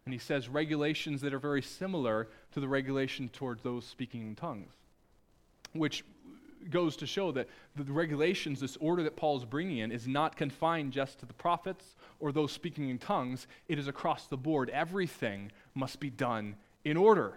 and 0.05 0.13
he 0.13 0.19
says 0.19 0.49
regulations 0.49 1.21
that 1.21 1.33
are 1.33 1.39
very 1.39 1.61
similar 1.61 2.27
to 2.53 2.59
the 2.59 2.67
regulation 2.67 3.29
toward 3.29 3.61
those 3.61 3.85
speaking 3.85 4.21
in 4.21 4.35
tongues, 4.35 4.73
which 5.73 6.03
goes 6.69 6.95
to 6.97 7.07
show 7.07 7.31
that 7.31 7.47
the 7.75 7.91
regulations, 7.91 8.59
this 8.59 8.77
order 8.77 9.03
that 9.03 9.15
Paul 9.15 9.37
is 9.37 9.45
bringing 9.45 9.79
in, 9.79 9.91
is 9.91 10.07
not 10.07 10.35
confined 10.35 10.93
just 10.93 11.19
to 11.19 11.25
the 11.25 11.33
prophets 11.33 11.95
or 12.19 12.31
those 12.31 12.51
speaking 12.51 12.89
in 12.89 12.97
tongues. 12.97 13.47
It 13.67 13.79
is 13.79 13.87
across 13.87 14.27
the 14.27 14.37
board. 14.37 14.69
Everything 14.69 15.51
must 15.73 15.99
be 15.99 16.09
done 16.09 16.55
in 16.85 16.97
order, 16.97 17.33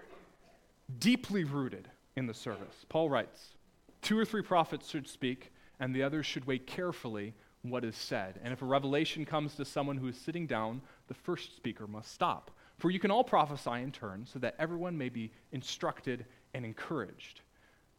deeply 0.99 1.45
rooted 1.45 1.89
in 2.17 2.27
the 2.27 2.35
service. 2.35 2.85
Paul 2.89 3.09
writes 3.09 3.55
Two 4.03 4.19
or 4.19 4.25
three 4.25 4.43
prophets 4.43 4.91
should 4.91 5.09
speak, 5.09 5.53
and 5.81 5.95
the 5.95 6.03
others 6.03 6.27
should 6.27 6.47
wait 6.47 6.67
carefully 6.67 7.35
what 7.63 7.85
is 7.85 7.97
said. 7.97 8.39
And 8.43 8.53
if 8.53 8.63
a 8.63 8.67
revelation 8.67 9.25
comes 9.25 9.55
to 9.55 9.65
someone 9.65 9.97
who 9.97 10.09
is 10.09 10.17
sitting 10.17 10.47
down, 10.47 10.83
the 11.09 11.15
first 11.15 11.57
speaker 11.57 11.87
must 11.87 12.13
stop. 12.13 12.51
For 12.79 12.91
you 12.91 12.99
can 12.99 13.11
all 13.11 13.25
prophesy 13.25 13.83
in 13.83 13.93
turn, 13.93 14.27
so 14.31 14.39
that 14.41 14.57
everyone 14.59 14.99
may 14.99 15.09
be 15.09 15.33
instructed 15.53 16.27
and 16.53 16.65
encouraged. 16.65 17.41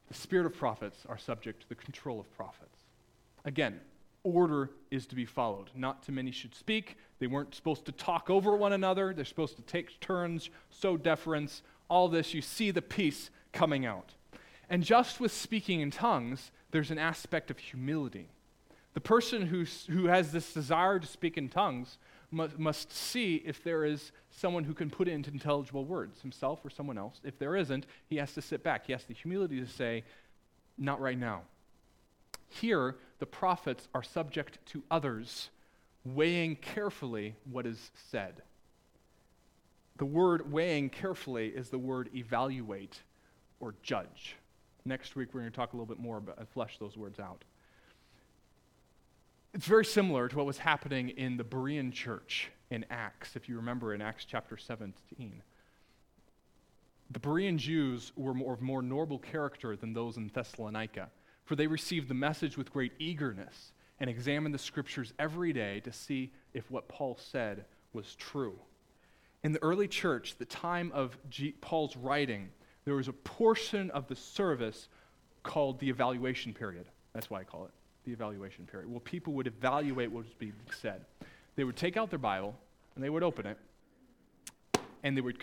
The 0.07 0.13
spirit 0.13 0.45
of 0.45 0.55
prophets 0.55 0.99
are 1.07 1.17
subject 1.17 1.61
to 1.63 1.69
the 1.69 1.75
control 1.75 2.19
of 2.19 2.35
prophets. 2.35 2.77
Again, 3.43 3.79
order 4.23 4.71
is 4.91 5.05
to 5.07 5.15
be 5.15 5.25
followed. 5.25 5.69
Not 5.75 6.03
too 6.03 6.11
many 6.11 6.31
should 6.31 6.55
speak. 6.55 6.97
They 7.19 7.27
weren't 7.27 7.55
supposed 7.55 7.85
to 7.85 7.91
talk 7.91 8.29
over 8.29 8.55
one 8.55 8.73
another. 8.73 9.13
They're 9.13 9.25
supposed 9.25 9.55
to 9.57 9.61
take 9.61 9.99
turns, 9.99 10.49
sow 10.69 10.97
deference. 10.97 11.61
All 11.89 12.07
this, 12.07 12.33
you 12.33 12.41
see 12.41 12.71
the 12.71 12.81
peace 12.81 13.29
coming 13.53 13.85
out. 13.85 14.13
And 14.69 14.83
just 14.83 15.19
with 15.19 15.31
speaking 15.31 15.81
in 15.81 15.91
tongues, 15.91 16.51
there's 16.71 16.91
an 16.91 16.97
aspect 16.97 17.51
of 17.51 17.59
humility. 17.59 18.29
The 18.95 19.01
person 19.01 19.45
who's, 19.45 19.85
who 19.85 20.05
has 20.05 20.31
this 20.31 20.53
desire 20.53 20.99
to 20.99 21.07
speak 21.07 21.37
in 21.37 21.49
tongues 21.49 21.97
must, 22.35 22.59
must 22.59 22.91
see 22.91 23.41
if 23.45 23.63
there 23.63 23.85
is 23.85 24.11
someone 24.29 24.63
who 24.63 24.73
can 24.73 24.89
put 24.89 25.07
into 25.07 25.31
intelligible 25.31 25.85
words, 25.85 26.21
himself 26.21 26.59
or 26.63 26.69
someone 26.69 26.97
else. 26.97 27.21
If 27.23 27.39
there 27.39 27.55
isn't, 27.55 27.85
he 28.07 28.17
has 28.17 28.33
to 28.33 28.41
sit 28.41 28.61
back. 28.63 28.85
He 28.85 28.91
has 28.91 29.05
the 29.05 29.13
humility 29.13 29.59
to 29.59 29.67
say, 29.67 30.03
Not 30.77 30.99
right 30.99 31.17
now. 31.17 31.41
Here, 32.49 32.95
the 33.19 33.25
prophets 33.25 33.87
are 33.95 34.03
subject 34.03 34.59
to 34.67 34.83
others, 34.91 35.49
weighing 36.03 36.57
carefully 36.57 37.35
what 37.49 37.65
is 37.65 37.91
said. 38.11 38.41
The 39.97 40.05
word 40.05 40.51
weighing 40.51 40.89
carefully 40.89 41.47
is 41.47 41.69
the 41.69 41.79
word 41.79 42.09
evaluate 42.13 43.01
or 43.59 43.75
judge. 43.81 44.35
Next 44.83 45.15
week, 45.15 45.29
we're 45.33 45.39
going 45.39 45.51
to 45.51 45.55
talk 45.55 45.73
a 45.73 45.75
little 45.75 45.87
bit 45.87 45.99
more 45.99 46.17
about, 46.17 46.47
flesh 46.49 46.77
those 46.79 46.97
words 46.97 47.19
out. 47.19 47.43
It's 49.55 49.67
very 49.67 49.85
similar 49.85 50.27
to 50.27 50.35
what 50.35 50.45
was 50.45 50.57
happening 50.57 51.07
in 51.11 51.37
the 51.37 51.45
Berean 51.45 51.93
church 51.93 52.51
in 52.69 52.85
Acts, 52.89 53.37
if 53.37 53.47
you 53.47 53.55
remember 53.55 53.93
in 53.93 54.01
Acts 54.01 54.25
chapter 54.25 54.57
17. 54.57 55.41
The 57.09 57.19
Berean 57.21 57.55
Jews 57.55 58.11
were 58.17 58.33
more, 58.33 58.55
of 58.55 58.61
more 58.61 58.81
noble 58.81 59.17
character 59.17 59.77
than 59.77 59.93
those 59.93 60.17
in 60.17 60.27
Thessalonica, 60.27 61.09
for 61.45 61.55
they 61.55 61.67
received 61.67 62.09
the 62.09 62.13
message 62.13 62.57
with 62.57 62.69
great 62.69 62.91
eagerness 62.99 63.71
and 64.01 64.09
examined 64.09 64.53
the 64.53 64.59
scriptures 64.59 65.13
every 65.19 65.53
day 65.53 65.79
to 65.85 65.93
see 65.93 66.33
if 66.53 66.69
what 66.69 66.89
Paul 66.89 67.17
said 67.17 67.63
was 67.93 68.13
true. 68.15 68.59
In 69.45 69.53
the 69.53 69.63
early 69.63 69.87
church, 69.87 70.35
the 70.37 70.43
time 70.43 70.91
of 70.93 71.17
G- 71.29 71.55
Paul's 71.61 71.95
writing, 71.95 72.49
there 72.83 72.95
was 72.95 73.07
a 73.07 73.13
portion 73.13 73.89
of 73.91 74.09
the 74.09 74.17
service 74.17 74.89
called 75.43 75.79
the 75.79 75.89
evaluation 75.89 76.53
period. 76.53 76.87
That's 77.13 77.29
why 77.29 77.39
I 77.39 77.45
call 77.45 77.63
it 77.63 77.71
the 78.05 78.11
evaluation 78.11 78.65
period. 78.65 78.89
Well, 78.89 79.01
people 79.01 79.33
would 79.33 79.47
evaluate 79.47 80.11
what 80.11 80.23
was 80.25 80.33
being 80.37 80.53
said. 80.81 81.05
They 81.55 81.63
would 81.63 81.75
take 81.75 81.97
out 81.97 82.09
their 82.09 82.19
Bible 82.19 82.55
and 82.95 83.03
they 83.03 83.09
would 83.09 83.23
open 83.23 83.45
it 83.45 83.57
and 85.03 85.15
they 85.15 85.21
would 85.21 85.37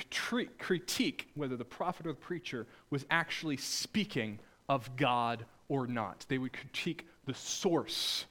critique 0.58 1.28
whether 1.34 1.56
the 1.56 1.64
prophet 1.64 2.06
or 2.06 2.12
the 2.12 2.18
preacher 2.18 2.66
was 2.90 3.06
actually 3.10 3.56
speaking 3.56 4.40
of 4.68 4.96
God 4.96 5.44
or 5.68 5.86
not. 5.86 6.26
They 6.28 6.38
would 6.38 6.52
critique 6.52 7.06
the 7.26 7.34
source 7.34 8.24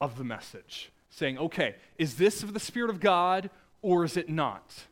of 0.00 0.16
the 0.16 0.24
message, 0.24 0.90
saying, 1.10 1.36
okay, 1.36 1.76
is 1.98 2.16
this 2.16 2.42
of 2.42 2.54
the 2.54 2.60
Spirit 2.60 2.88
of 2.88 3.00
God 3.00 3.50
or 3.82 4.04
is 4.04 4.16
it 4.16 4.30
not? 4.30 4.84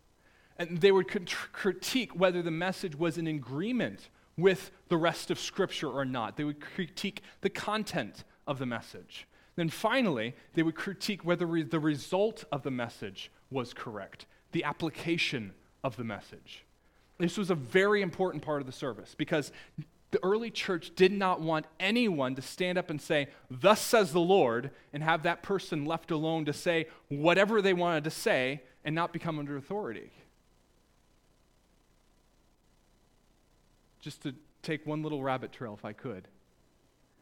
And 0.59 0.83
they 0.83 0.93
would 0.93 1.09
critique 1.53 2.15
whether 2.15 2.43
the 2.43 2.51
message 2.51 2.95
was 2.95 3.17
in 3.17 3.27
agreement 3.27 4.11
with 4.37 4.71
the 4.89 4.99
rest 4.99 5.31
of 5.31 5.41
Scripture 5.41 5.89
or 5.89 6.05
not. 6.05 6.37
They 6.37 6.45
would 6.45 6.61
critique 6.61 7.23
the 7.41 7.49
content 7.49 8.25
of 8.51 8.59
the 8.59 8.67
message. 8.67 9.29
Then 9.55 9.69
finally, 9.69 10.35
they 10.55 10.63
would 10.65 10.75
critique 10.75 11.25
whether 11.25 11.47
re- 11.47 11.63
the 11.63 11.79
result 11.79 12.45
of 12.51 12.65
the 12.65 12.71
message 12.71 13.31
was 13.49 13.73
correct, 13.73 14.27
the 14.51 14.65
application 14.65 15.53
of 15.85 15.97
the 15.97 16.05
message. 16.05 16.65
This 17.19 17.39
was 17.39 17.51
a 17.51 17.55
very 17.55 18.03
important 18.03 18.43
part 18.43 18.61
of 18.61 18.67
the 18.67 18.73
service 18.73 19.15
because 19.17 19.53
the 20.11 20.23
early 20.25 20.51
church 20.51 20.93
did 20.97 21.13
not 21.13 21.41
want 21.41 21.67
anyone 21.79 22.35
to 22.35 22.43
stand 22.43 22.77
up 22.77 22.91
and 22.91 23.01
say, 23.01 23.29
Thus 23.49 23.81
says 23.81 24.13
the 24.13 24.21
Lord, 24.21 24.73
and 24.93 25.03
have 25.05 25.23
that 25.23 25.45
person 25.45 25.85
left 25.85 26.11
alone 26.11 26.45
to 26.47 26.53
say 26.53 26.89
whatever 27.09 27.63
they 27.63 27.73
wanted 27.73 28.05
to 28.05 28.11
say 28.11 28.63
and 28.85 28.97
not 28.97 29.13
become 29.13 29.39
under 29.39 29.57
authority. 29.57 30.11
Just 34.01 34.23
to 34.23 34.35
take 34.63 34.85
one 34.87 35.05
little 35.05 35.23
rabbit 35.23 35.53
trail, 35.53 35.75
if 35.75 35.85
I 35.85 35.93
could. 35.93 36.27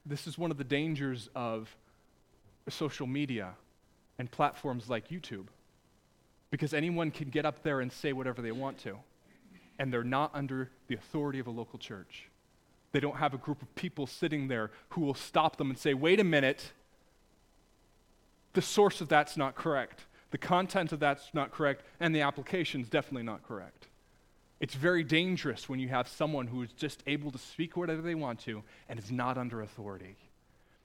This 0.09 0.27
is 0.27 0.39
one 0.39 0.51
of 0.51 0.57
the 0.57 0.65
dangers 0.65 1.29
of 1.35 1.77
social 2.71 3.07
media 3.07 3.53
and 4.19 4.31
platforms 4.31 4.89
like 4.89 5.09
YouTube 5.09 5.49
because 6.51 6.73
anyone 6.73 7.11
can 7.11 7.29
get 7.29 7.45
up 7.45 7.63
there 7.63 7.81
and 7.81 7.93
say 7.93 8.15
whatever 8.15 8.41
they 8.41 8.53
want 8.53 8.79
to, 8.79 8.97
and 9.79 9.93
they're 9.93 10.03
not 10.03 10.31
under 10.33 10.71
the 10.87 10.95
authority 10.95 11.39
of 11.39 11.47
a 11.47 11.51
local 11.51 11.79
church. 11.79 12.31
They 12.93 13.01
don't 13.01 13.19
have 13.19 13.35
a 13.35 13.37
group 13.37 13.61
of 13.61 13.75
people 13.75 14.07
sitting 14.07 14.49
there 14.49 14.71
who 14.91 15.03
will 15.03 15.13
stop 15.13 15.57
them 15.57 15.69
and 15.69 15.79
say, 15.79 15.93
wait 15.93 16.21
a 16.21 16.25
minute, 16.25 16.73
the 18.55 18.63
source 18.63 19.03
of 19.03 19.11
that's 19.11 19.37
not 19.37 19.57
correct, 19.57 20.07
the 20.31 20.39
content 20.39 20.91
of 20.93 21.01
that's 21.01 21.29
not 21.35 21.51
correct, 21.51 21.83
and 22.01 22.15
the 22.15 22.23
application 22.23 22.81
is 22.81 22.89
definitely 22.89 23.25
not 23.25 23.47
correct. 23.47 23.88
It's 24.61 24.75
very 24.75 25.05
dangerous 25.05 25.69
when 25.69 25.79
you 25.79 25.89
have 25.89 26.09
someone 26.09 26.49
who 26.49 26.63
is 26.63 26.73
just 26.73 27.03
able 27.07 27.31
to 27.31 27.39
speak 27.39 27.77
whatever 27.77 28.03
they 28.03 28.15
want 28.15 28.41
to 28.41 28.63
and 28.89 28.99
is 28.99 29.11
not 29.11 29.39
under 29.39 29.63
authority. 29.63 30.17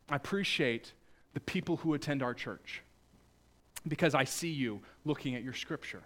I 0.09 0.15
appreciate 0.15 0.93
the 1.33 1.39
people 1.39 1.77
who 1.77 1.93
attend 1.93 2.21
our 2.21 2.33
church 2.33 2.83
because 3.87 4.13
I 4.13 4.23
see 4.25 4.49
you 4.49 4.81
looking 5.05 5.35
at 5.35 5.43
your 5.43 5.53
scripture. 5.53 6.03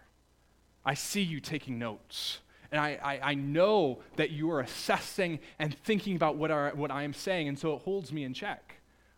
I 0.86 0.94
see 0.94 1.22
you 1.22 1.40
taking 1.40 1.78
notes. 1.78 2.40
And 2.72 2.80
I, 2.80 3.00
I, 3.04 3.32
I, 3.32 3.34
know 3.34 4.00
that 4.18 4.32
you 4.32 4.52
are 4.52 4.60
assessing 4.60 5.40
and 5.58 5.74
thinking 5.74 6.16
about 6.16 6.36
what, 6.36 6.52
are, 6.52 6.72
what 6.76 6.92
I 6.92 7.04
am 7.04 7.14
saying, 7.14 7.48
and 7.48 7.58
so 7.58 7.74
it 7.76 7.82
holds 7.84 8.12
me 8.12 8.26
in 8.26 8.34
check. 8.34 8.67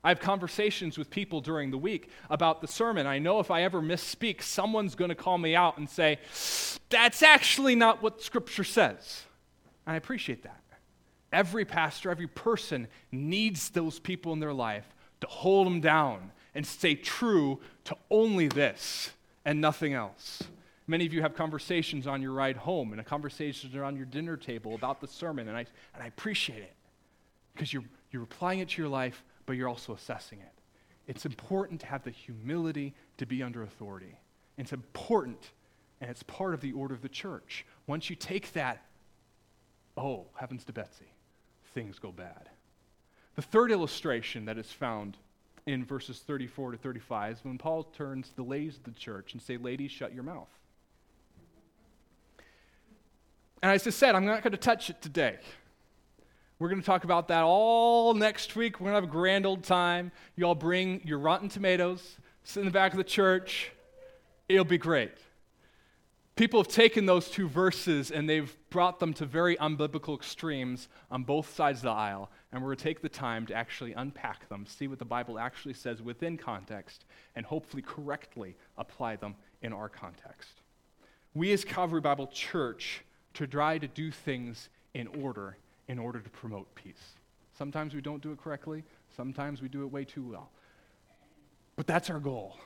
I 0.04 0.10
have 0.10 0.20
conversations 0.20 0.98
with 0.98 1.10
people 1.10 1.42
during 1.42 1.72
the 1.72 1.78
week 1.78 2.10
about 2.30 2.62
the 2.62 2.68
sermon. 2.68 3.06
I 3.06 3.20
know 3.20 3.40
if 3.40 3.52
I 3.52 3.64
ever 3.64 3.82
misspeak, 3.82 4.42
someone's 4.42 4.96
going 4.96 5.10
to 5.10 5.16
call 5.16 5.38
me 5.38 5.56
out 5.56 5.78
and 5.78 5.90
say, 5.90 6.20
That's 6.90 7.22
actually 7.22 7.76
not 7.76 8.02
what 8.02 8.22
Scripture 8.22 8.64
says. 8.64 9.24
And 9.86 9.94
I 9.94 9.98
appreciate 9.98 10.44
that. 10.44 10.62
Every 11.32 11.66
pastor, 11.66 12.10
every 12.10 12.28
person 12.28 12.88
needs 13.12 13.70
those 13.70 14.00
people 14.00 14.34
in 14.34 14.40
their 14.40 14.54
life 14.54 14.88
to 15.22 15.28
hold 15.28 15.68
them 15.68 15.82
down 15.82 16.32
and 16.56 16.66
stay 16.66 16.96
true 16.96 17.60
to 17.84 17.96
only 18.10 18.48
this 18.48 19.12
and 19.46 19.62
nothing 19.62 19.94
else. 19.94 20.44
Many 20.88 21.06
of 21.06 21.14
you 21.14 21.22
have 21.22 21.36
conversations 21.36 22.08
on 22.08 22.22
your 22.22 22.32
ride 22.32 22.58
home 22.58 22.94
and 22.94 23.06
conversations 23.06 23.76
around 23.76 23.96
your 23.96 24.08
dinner 24.08 24.38
table 24.38 24.74
about 24.74 25.02
the 25.02 25.08
sermon, 25.08 25.48
and 25.48 25.56
I, 25.56 25.66
and 25.94 26.02
I 26.02 26.08
appreciate 26.08 26.64
it 26.64 26.74
because 27.54 27.72
you're, 27.72 27.84
you're 28.12 28.24
applying 28.24 28.60
it 28.60 28.70
to 28.70 28.82
your 28.82 28.90
life, 28.90 29.24
but 29.50 29.58
you're 29.58 29.68
also 29.68 29.96
assessing 29.96 30.38
it. 30.42 30.52
It's 31.08 31.26
important 31.26 31.82
to 31.82 31.88
have 31.88 32.04
the 32.04 32.12
humility 32.12 32.94
to 33.18 33.26
be 33.26 33.42
under 33.42 33.64
authority. 33.64 34.16
It's 34.60 34.74
important, 34.74 35.40
and 36.00 36.12
it's 36.12 36.22
part 36.22 36.54
of 36.54 36.62
the 36.62 36.72
order 36.74 36.94
of 36.94 37.02
the 37.02 37.10
church. 37.10 37.66
Once 37.88 38.12
you 38.12 38.16
take 38.16 38.54
that, 38.54 38.86
oh, 39.98 40.28
heavens 40.36 40.66
to 40.66 40.72
Betsy, 40.72 41.12
things 41.74 41.98
go 41.98 42.12
bad. 42.12 42.52
The 43.38 43.42
third 43.42 43.72
illustration 43.72 44.46
that 44.46 44.60
is 44.60 44.72
found 44.72 45.18
in 45.66 45.84
verses 45.84 46.20
34 46.20 46.74
to 46.74 46.78
35 46.78 47.38
is 47.38 47.44
when 47.44 47.58
Paul 47.58 47.86
turns 47.86 48.32
the 48.36 48.44
ladies 48.44 48.78
of 48.78 48.84
the 48.84 48.92
church 48.92 49.34
and 49.34 49.42
say, 49.42 49.58
Ladies, 49.58 49.90
shut 49.90 50.14
your 50.14 50.22
mouth. 50.22 50.52
And 53.64 53.72
as 53.72 53.88
I 53.88 53.90
said, 53.90 54.14
I'm 54.14 54.28
not 54.28 54.44
going 54.44 54.52
to 54.52 54.58
touch 54.58 54.92
it 54.92 55.02
today. 55.02 55.40
We're 56.60 56.68
going 56.68 56.82
to 56.82 56.86
talk 56.86 57.06
about 57.06 57.30
that 57.30 57.44
all 57.44 58.14
next 58.14 58.58
week. 58.58 58.82
We're 58.82 58.92
going 58.92 58.96
to 58.96 59.02
have 59.02 59.10
a 59.10 59.18
grand 59.18 59.46
old 59.46 59.64
time. 59.64 60.12
You 60.36 60.44
all 60.44 60.56
bring 60.56 61.00
your 61.06 61.18
rotten 61.18 61.48
tomatoes, 61.48 62.18
sit 62.44 62.60
in 62.60 62.66
the 62.66 62.72
back 62.72 62.92
of 62.92 62.98
the 62.98 63.04
church. 63.06 63.72
It'll 64.50 64.66
be 64.66 64.78
great. 64.78 65.14
People 66.36 66.60
have 66.62 66.68
taken 66.68 67.06
those 67.06 67.30
two 67.30 67.48
verses 67.48 68.12
and 68.12 68.30
they've 68.30 68.54
brought 68.72 69.00
them 69.00 69.14
to 69.14 69.26
very 69.26 69.56
unbiblical 69.56 70.18
extremes 70.18 70.90
on 71.10 71.24
both 71.24 71.56
sides 71.56 71.80
of 71.80 71.84
the 71.84 71.92
aisle. 71.92 72.30
And 72.52 72.62
we're 72.62 72.70
going 72.70 72.78
to 72.78 72.84
take 72.84 73.02
the 73.02 73.08
time 73.08 73.46
to 73.46 73.54
actually 73.54 73.94
unpack 73.94 74.50
them, 74.50 74.66
see 74.68 74.90
what 74.90 75.00
the 75.00 75.06
Bible 75.06 75.40
actually 75.40 75.76
says 75.76 76.02
within 76.02 76.36
context, 76.36 77.06
and 77.38 77.46
hopefully 77.46 77.84
correctly 77.84 78.58
apply 78.78 79.16
them 79.16 79.36
in 79.62 79.72
our 79.72 79.88
context. 79.88 80.60
We, 81.34 81.54
as 81.54 81.64
Calvary 81.64 82.02
Bible 82.02 82.28
Church, 82.28 83.06
to 83.36 83.48
try 83.48 83.78
to 83.78 83.88
do 83.88 84.12
things 84.12 84.68
in 84.94 85.08
order 85.24 85.56
in 85.90 86.00
order 86.00 86.20
to 86.20 86.30
promote 86.30 86.74
peace. 86.76 87.16
Sometimes 87.58 87.94
we 87.94 88.00
don't 88.00 88.22
do 88.22 88.32
it 88.32 88.38
correctly, 88.38 88.86
sometimes 89.18 89.62
we 89.62 89.68
do 89.68 89.84
it 89.84 89.92
way 89.92 90.06
too 90.06 90.24
well. 90.24 90.50
But 91.76 91.88
that's 91.88 92.10
our 92.10 92.20
goal. 92.20 92.58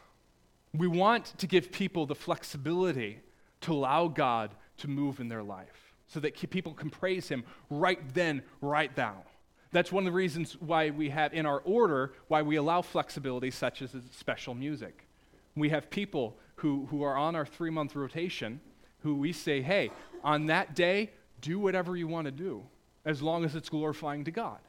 We 0.76 0.88
want 0.88 1.38
to 1.38 1.48
give 1.48 1.72
people 1.72 2.06
the 2.06 2.16
flexibility 2.16 3.20
to 3.62 3.74
allow 3.74 4.08
God 4.08 4.52
to 4.78 4.88
move 4.88 5.20
in 5.20 5.30
their 5.30 5.42
life 5.42 5.96
so 6.08 6.20
that 6.20 6.36
people 6.52 6.74
can 6.74 6.90
praise 6.90 7.28
Him 7.28 7.44
right 7.70 8.00
then, 8.14 8.44
right 8.62 8.96
now. 8.96 9.24
That's 9.72 9.92
one 9.92 10.06
of 10.06 10.06
the 10.06 10.16
reasons 10.16 10.54
why 10.60 10.92
we 10.92 11.10
have 11.10 11.34
in 11.34 11.48
our 11.48 11.60
order, 11.60 12.14
why 12.28 12.44
we 12.44 12.58
allow 12.58 12.84
flexibility, 12.84 13.50
such 13.50 13.82
as 13.82 13.96
special 14.12 14.54
music. 14.54 15.08
We 15.56 15.70
have 15.70 15.90
people 15.90 16.38
who, 16.58 16.88
who 16.92 17.02
are 17.04 17.16
on 17.16 17.36
our 17.36 17.46
three 17.46 17.72
month 17.72 17.96
rotation 17.96 18.60
who 19.00 19.16
we 19.16 19.34
say, 19.34 19.62
hey, 19.62 19.92
on 20.24 20.48
that 20.48 20.76
day, 20.76 21.12
do 21.42 21.60
whatever 21.60 21.96
you 21.98 22.08
want 22.08 22.26
to 22.26 22.32
do, 22.32 22.64
as 23.06 23.22
long 23.22 23.44
as 23.44 23.56
it's 23.56 23.70
glorifying 23.70 24.24
to 24.26 24.32
God. 24.32 24.60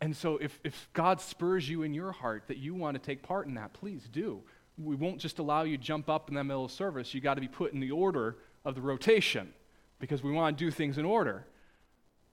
And 0.00 0.14
so, 0.14 0.36
if, 0.36 0.60
if 0.64 0.88
God 0.92 1.20
spurs 1.20 1.68
you 1.68 1.82
in 1.82 1.94
your 1.94 2.12
heart 2.12 2.44
that 2.48 2.58
you 2.58 2.74
want 2.74 2.94
to 2.94 2.98
take 3.00 3.22
part 3.22 3.46
in 3.46 3.54
that, 3.54 3.72
please 3.72 4.08
do. 4.12 4.42
We 4.76 4.96
won't 4.96 5.18
just 5.18 5.38
allow 5.38 5.62
you 5.62 5.76
to 5.76 5.82
jump 5.82 6.10
up 6.10 6.28
in 6.28 6.34
the 6.34 6.44
middle 6.44 6.64
of 6.64 6.72
service. 6.72 7.14
You 7.14 7.20
got 7.20 7.34
to 7.34 7.40
be 7.40 7.48
put 7.48 7.72
in 7.72 7.80
the 7.80 7.92
order 7.92 8.36
of 8.64 8.74
the 8.74 8.82
rotation 8.82 9.52
because 10.00 10.22
we 10.22 10.32
want 10.32 10.58
to 10.58 10.64
do 10.64 10.70
things 10.70 10.98
in 10.98 11.04
order. 11.04 11.46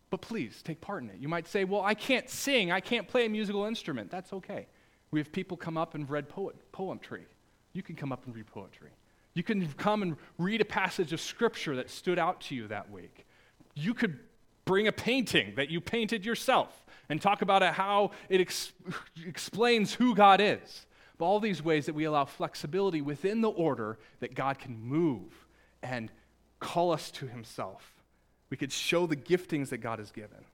But 0.09 0.21
please 0.21 0.61
take 0.63 0.81
part 0.81 1.03
in 1.03 1.09
it. 1.09 1.17
You 1.19 1.29
might 1.29 1.47
say, 1.47 1.63
Well, 1.63 1.81
I 1.81 1.93
can't 1.93 2.29
sing, 2.29 2.71
I 2.71 2.81
can't 2.81 3.07
play 3.07 3.25
a 3.25 3.29
musical 3.29 3.65
instrument. 3.65 4.11
That's 4.11 4.33
okay. 4.33 4.67
We 5.11 5.19
have 5.19 5.31
people 5.31 5.55
come 5.55 5.77
up 5.77 5.95
and 5.95 6.09
read 6.09 6.29
poet, 6.29 6.55
poetry. 6.71 7.25
You 7.73 7.83
can 7.83 7.95
come 7.95 8.11
up 8.11 8.25
and 8.25 8.35
read 8.35 8.47
poetry. 8.47 8.89
You 9.33 9.43
can 9.43 9.65
come 9.73 10.01
and 10.01 10.17
read 10.37 10.59
a 10.59 10.65
passage 10.65 11.13
of 11.13 11.21
scripture 11.21 11.75
that 11.77 11.89
stood 11.89 12.19
out 12.19 12.41
to 12.41 12.55
you 12.55 12.67
that 12.67 12.91
week. 12.91 13.25
You 13.75 13.93
could 13.93 14.19
bring 14.65 14.87
a 14.87 14.91
painting 14.91 15.53
that 15.55 15.69
you 15.69 15.81
painted 15.81 16.25
yourself 16.25 16.85
and 17.09 17.21
talk 17.21 17.41
about 17.41 17.61
how 17.73 18.11
it 18.29 18.41
ex- 18.41 18.71
explains 19.25 19.93
who 19.93 20.15
God 20.15 20.39
is. 20.41 20.85
But 21.17 21.25
all 21.25 21.39
these 21.39 21.63
ways 21.63 21.85
that 21.85 21.93
we 21.93 22.05
allow 22.05 22.25
flexibility 22.25 23.01
within 23.01 23.41
the 23.41 23.49
order 23.49 23.99
that 24.19 24.33
God 24.33 24.59
can 24.59 24.79
move 24.79 25.31
and 25.83 26.11
call 26.59 26.91
us 26.91 27.11
to 27.11 27.27
Himself 27.27 28.01
we 28.51 28.57
could 28.57 28.71
show 28.71 29.07
the 29.07 29.15
giftings 29.15 29.69
that 29.69 29.77
God 29.77 29.97
has 29.97 30.11
given. 30.11 30.45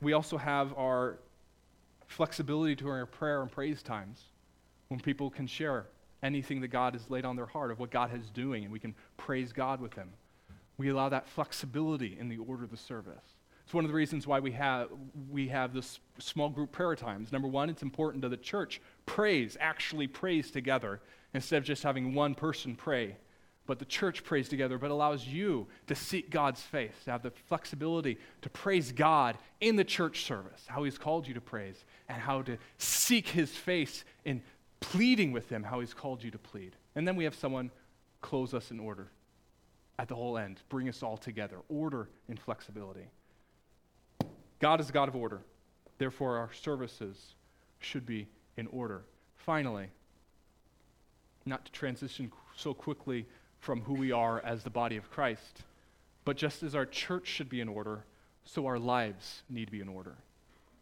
We 0.00 0.14
also 0.14 0.38
have 0.38 0.76
our 0.76 1.18
flexibility 2.08 2.74
to 2.76 2.88
our 2.88 3.06
prayer 3.06 3.42
and 3.42 3.52
praise 3.52 3.82
times 3.82 4.22
when 4.88 4.98
people 4.98 5.30
can 5.30 5.46
share 5.46 5.86
anything 6.22 6.62
that 6.62 6.68
God 6.68 6.94
has 6.94 7.08
laid 7.10 7.26
on 7.26 7.36
their 7.36 7.46
heart 7.46 7.70
of 7.70 7.78
what 7.78 7.90
God 7.90 8.16
is 8.18 8.30
doing, 8.30 8.64
and 8.64 8.72
we 8.72 8.78
can 8.78 8.94
praise 9.18 9.52
God 9.52 9.80
with 9.80 9.92
them. 9.92 10.08
We 10.78 10.88
allow 10.88 11.08
that 11.08 11.28
flexibility 11.28 12.16
in 12.18 12.28
the 12.28 12.38
order 12.38 12.64
of 12.64 12.70
the 12.70 12.76
service. 12.76 13.34
It's 13.64 13.74
one 13.74 13.84
of 13.84 13.90
the 13.90 13.96
reasons 13.96 14.26
why 14.26 14.38
we 14.38 14.52
have, 14.52 14.88
we 15.30 15.48
have 15.48 15.72
this 15.74 15.98
small 16.18 16.48
group 16.48 16.70
prayer 16.70 16.94
times. 16.94 17.32
Number 17.32 17.48
one, 17.48 17.68
it's 17.68 17.82
important 17.82 18.22
to 18.22 18.28
the 18.28 18.36
church 18.36 18.80
praise, 19.06 19.56
actually 19.58 20.06
praise 20.06 20.50
together, 20.50 21.00
instead 21.34 21.58
of 21.58 21.64
just 21.64 21.82
having 21.82 22.14
one 22.14 22.34
person 22.34 22.76
pray 22.76 23.16
but 23.66 23.78
the 23.78 23.84
church 23.84 24.24
prays 24.24 24.48
together, 24.48 24.78
but 24.78 24.90
allows 24.90 25.26
you 25.26 25.66
to 25.88 25.94
seek 25.94 26.30
God's 26.30 26.60
face, 26.60 26.94
to 27.04 27.10
have 27.10 27.22
the 27.22 27.30
flexibility 27.30 28.18
to 28.42 28.48
praise 28.48 28.92
God 28.92 29.36
in 29.60 29.76
the 29.76 29.84
church 29.84 30.24
service, 30.24 30.62
how 30.66 30.84
He's 30.84 30.98
called 30.98 31.26
you 31.26 31.34
to 31.34 31.40
praise, 31.40 31.84
and 32.08 32.20
how 32.20 32.42
to 32.42 32.56
seek 32.78 33.28
His 33.28 33.50
face 33.50 34.04
in 34.24 34.42
pleading 34.80 35.32
with 35.32 35.48
Him, 35.50 35.64
how 35.64 35.80
He's 35.80 35.94
called 35.94 36.22
you 36.22 36.30
to 36.30 36.38
plead. 36.38 36.76
And 36.94 37.06
then 37.06 37.16
we 37.16 37.24
have 37.24 37.34
someone 37.34 37.70
close 38.22 38.54
us 38.54 38.70
in 38.70 38.80
order 38.80 39.08
at 39.98 40.08
the 40.08 40.14
whole 40.14 40.36
end, 40.36 40.60
bring 40.68 40.88
us 40.88 41.02
all 41.02 41.16
together, 41.16 41.58
order 41.68 42.08
and 42.28 42.38
flexibility. 42.38 43.08
God 44.60 44.80
is 44.80 44.90
a 44.90 44.92
God 44.92 45.08
of 45.08 45.16
order. 45.16 45.40
Therefore, 45.98 46.38
our 46.38 46.52
services 46.52 47.34
should 47.78 48.06
be 48.06 48.28
in 48.56 48.66
order. 48.68 49.02
Finally, 49.36 49.88
not 51.44 51.64
to 51.64 51.72
transition 51.72 52.30
so 52.56 52.74
quickly 52.74 53.26
from 53.60 53.80
who 53.82 53.94
we 53.94 54.12
are 54.12 54.40
as 54.44 54.62
the 54.62 54.70
body 54.70 54.96
of 54.96 55.10
Christ, 55.10 55.62
but 56.24 56.36
just 56.36 56.62
as 56.62 56.74
our 56.74 56.86
church 56.86 57.26
should 57.26 57.48
be 57.48 57.60
in 57.60 57.68
order, 57.68 58.04
so 58.44 58.66
our 58.66 58.78
lives 58.78 59.42
need 59.48 59.66
to 59.66 59.72
be 59.72 59.80
in 59.80 59.88
order. 59.88 60.16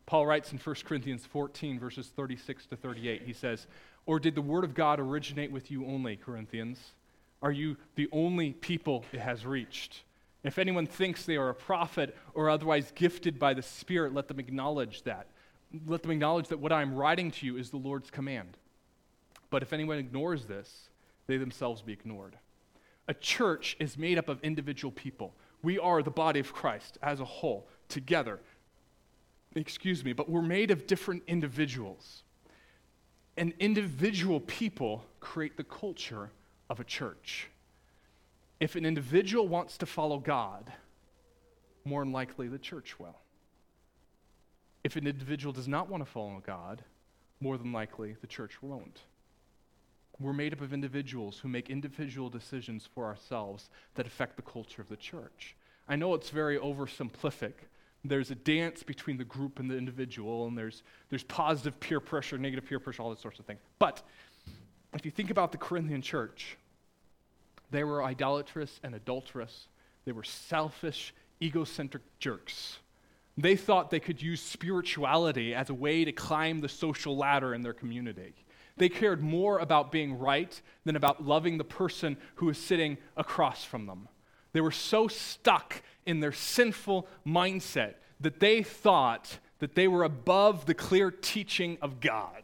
Paul 0.07 0.27
writes 0.27 0.53
in 0.53 0.59
1 0.59 0.77
Corinthians 0.85 1.25
14, 1.25 1.79
verses 1.79 2.09
36 2.09 2.67
to 2.67 2.77
38, 2.77 3.23
he 3.23 3.33
says, 3.33 3.67
Or 4.07 4.19
did 4.19 4.35
the 4.35 4.43
word 4.43 4.65
of 4.65 4.75
God 4.75 5.01
originate 5.01 5.51
with 5.51 5.71
you 5.71 5.87
only, 5.87 6.17
Corinthians? 6.17 6.79
Are 7.45 7.53
you 7.53 7.77
the 7.95 8.09
only 8.11 8.55
people 8.55 9.05
it 9.13 9.21
has 9.21 9.45
reached? 9.45 10.03
If 10.43 10.59
anyone 10.59 10.87
thinks 10.87 11.25
they 11.25 11.37
are 11.37 11.51
a 11.51 11.55
prophet 11.55 12.17
or 12.33 12.49
otherwise 12.49 12.91
gifted 12.95 13.39
by 13.39 13.53
the 13.53 13.61
Spirit, 13.61 14.15
let 14.15 14.29
them 14.29 14.41
acknowledge 14.41 15.03
that. 15.03 15.27
Let 15.87 16.03
them 16.03 16.11
acknowledge 16.11 16.49
that 16.49 16.59
what 16.59 16.73
I 16.73 16.81
am 16.81 16.95
writing 16.95 17.31
to 17.33 17.47
you 17.47 17.59
is 17.59 17.69
the 17.69 17.77
Lord's 17.77 18.11
command. 18.11 18.57
But 19.51 19.63
if 19.63 19.75
anyone 19.75 19.99
ignores 19.99 20.47
this, 20.47 20.89
they 21.27 21.37
themselves 21.37 21.83
be 21.83 21.93
ignored. 21.93 22.39
A 23.09 23.15
church 23.15 23.77
is 23.79 23.99
made 23.99 24.17
up 24.17 24.31
of 24.31 24.41
individual 24.43 24.91
people. 24.91 25.35
We 25.63 25.79
are 25.79 26.03
the 26.03 26.11
body 26.11 26.41
of 26.41 26.55
Christ 26.55 26.97
as 27.03 27.21
a 27.21 27.27
whole, 27.27 27.69
together. 27.91 28.41
Excuse 29.55 30.03
me, 30.03 30.15
but 30.15 30.31
we're 30.31 30.41
made 30.41 30.71
of 30.71 30.87
different 30.87 31.23
individuals. 31.27 32.23
And 33.37 33.53
individual 33.59 34.41
people 34.41 35.05
create 35.21 35.59
the 35.59 35.65
culture 35.65 36.31
of 36.71 36.81
a 36.81 36.85
church. 36.85 37.49
If 38.61 38.77
an 38.77 38.87
individual 38.87 39.49
wants 39.49 39.77
to 39.79 39.87
follow 39.87 40.19
God, 40.19 40.73
more 41.85 42.03
than 42.03 42.13
likely 42.13 42.49
the 42.49 42.59
church 42.59 42.99
will. 42.99 43.17
If 44.83 44.97
an 44.97 45.07
individual 45.07 45.53
does 45.53 45.69
not 45.69 45.89
want 45.89 46.05
to 46.05 46.11
follow 46.11 46.43
God, 46.47 46.83
more 47.41 47.59
than 47.59 47.73
likely 47.73 48.17
the 48.21 48.27
church 48.27 48.63
won't. 48.63 49.01
We're 50.21 50.33
made 50.33 50.53
up 50.53 50.61
of 50.61 50.73
individuals 50.73 51.39
who 51.39 51.49
make 51.49 51.69
individual 51.69 52.31
decisions 52.31 52.89
for 52.95 53.05
ourselves 53.05 53.69
that 53.95 54.07
affect 54.07 54.37
the 54.37 54.43
culture 54.43 54.81
of 54.81 54.89
the 54.89 54.97
church. 54.97 55.57
I 55.89 55.97
know 55.97 56.15
it's 56.15 56.31
very 56.31 56.59
oversimplific. 56.59 57.53
There's 58.05 58.31
a 58.31 58.35
dance 58.35 58.83
between 58.83 59.17
the 59.17 59.25
group 59.25 59.59
and 59.59 59.71
the 59.71 59.77
individual, 59.77 60.47
and 60.47 60.57
there's, 60.57 60.83
there's 61.09 61.25
positive 61.25 61.81
peer 61.81 62.01
pressure, 62.01 62.39
negative 62.39 62.67
peer 62.69 62.79
pressure, 62.79 63.03
all 63.03 63.09
those 63.09 63.21
sorts 63.21 63.41
of 63.41 63.47
things. 63.47 63.61
But 63.79 64.03
if 64.95 65.05
you 65.05 65.11
think 65.11 65.31
about 65.31 65.53
the 65.53 65.59
Corinthian 65.59 66.03
church, 66.03 66.57
they 67.71 67.85
were 67.85 68.03
idolatrous 68.03 68.81
and 68.83 68.95
adulterous. 68.95 69.67
They 70.05 70.13
were 70.13 70.25
selfish, 70.25 71.15
egocentric 71.43 72.03
jerks. 72.19 72.79
They 73.37 73.57
thought 73.57 73.91
they 73.91 74.01
could 74.01 74.23
use 74.23 74.41
spirituality 74.41 75.55
as 75.55 75.71
a 75.71 75.75
way 75.75 76.05
to 76.05 76.13
climb 76.13 76.61
the 76.61 76.69
social 76.69 77.17
ladder 77.17 77.53
in 77.53 77.63
their 77.63 77.73
community. 77.73 78.35
They 78.77 78.89
cared 78.89 79.23
more 79.23 79.59
about 79.59 79.93
being 79.93 80.19
right 80.19 80.61
than 80.85 80.97
about 80.97 81.25
loving 81.25 81.59
the 81.59 81.65
person 81.65 82.17
who 82.37 82.47
was 82.47 82.59
sitting 82.59 82.99
across 83.17 83.65
from 83.65 83.87
them. 83.87 84.09
They 84.53 84.61
were 84.61 84.71
so 84.71 85.09
stuck 85.09 85.83
in 86.07 86.21
their 86.21 86.33
sinful 86.33 87.09
mindset 87.27 87.95
that 88.21 88.41
they 88.41 88.63
thought 88.63 89.39
that 89.59 89.75
they 89.75 89.89
were 89.89 90.05
above 90.05 90.67
the 90.67 90.75
clear 90.75 91.11
teaching 91.11 91.79
of 91.83 92.01
God. 92.01 92.43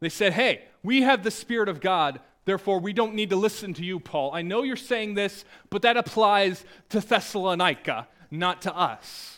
They 0.00 0.08
said, 0.08 0.34
Hey, 0.34 0.64
we 0.88 1.02
have 1.02 1.22
the 1.22 1.30
Spirit 1.30 1.68
of 1.68 1.82
God, 1.82 2.18
therefore 2.46 2.80
we 2.80 2.94
don't 2.94 3.14
need 3.14 3.28
to 3.28 3.36
listen 3.36 3.74
to 3.74 3.84
you, 3.84 4.00
Paul. 4.00 4.32
I 4.32 4.40
know 4.40 4.62
you're 4.62 4.74
saying 4.74 5.12
this, 5.12 5.44
but 5.68 5.82
that 5.82 5.98
applies 5.98 6.64
to 6.88 7.00
Thessalonica, 7.00 8.08
not 8.30 8.62
to 8.62 8.74
us. 8.74 9.36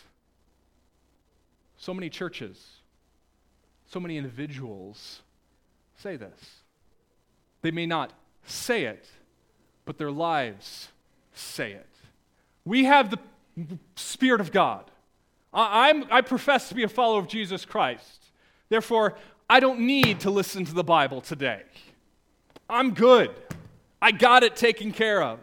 So 1.77 1.93
many 1.93 2.09
churches, 2.09 2.65
so 3.89 3.99
many 3.99 4.17
individuals 4.17 5.23
say 5.97 6.15
this. 6.15 6.61
They 7.63 7.73
may 7.73 7.85
not 7.85 8.13
say 8.45 8.85
it, 8.85 9.05
but 9.85 9.99
their 9.99 10.13
lives 10.13 10.91
say 11.35 11.73
it. 11.73 11.91
We 12.65 12.85
have 12.85 13.11
the 13.11 13.19
Spirit 13.97 14.41
of 14.41 14.53
God. 14.53 14.89
I, 15.53 16.05
I 16.13 16.21
profess 16.21 16.69
to 16.69 16.77
be 16.77 16.85
a 16.85 16.89
follower 16.89 17.19
of 17.19 17.27
Jesus 17.27 17.65
Christ. 17.65 18.27
Therefore, 18.69 19.17
I 19.51 19.59
don't 19.59 19.81
need 19.81 20.21
to 20.21 20.31
listen 20.31 20.65
to 20.65 20.73
the 20.73 20.85
Bible 20.85 21.21
today. 21.21 21.63
I'm 22.69 22.95
good. 22.95 23.33
I 24.01 24.13
got 24.13 24.45
it 24.45 24.55
taken 24.55 24.93
care 24.93 25.21
of. 25.21 25.41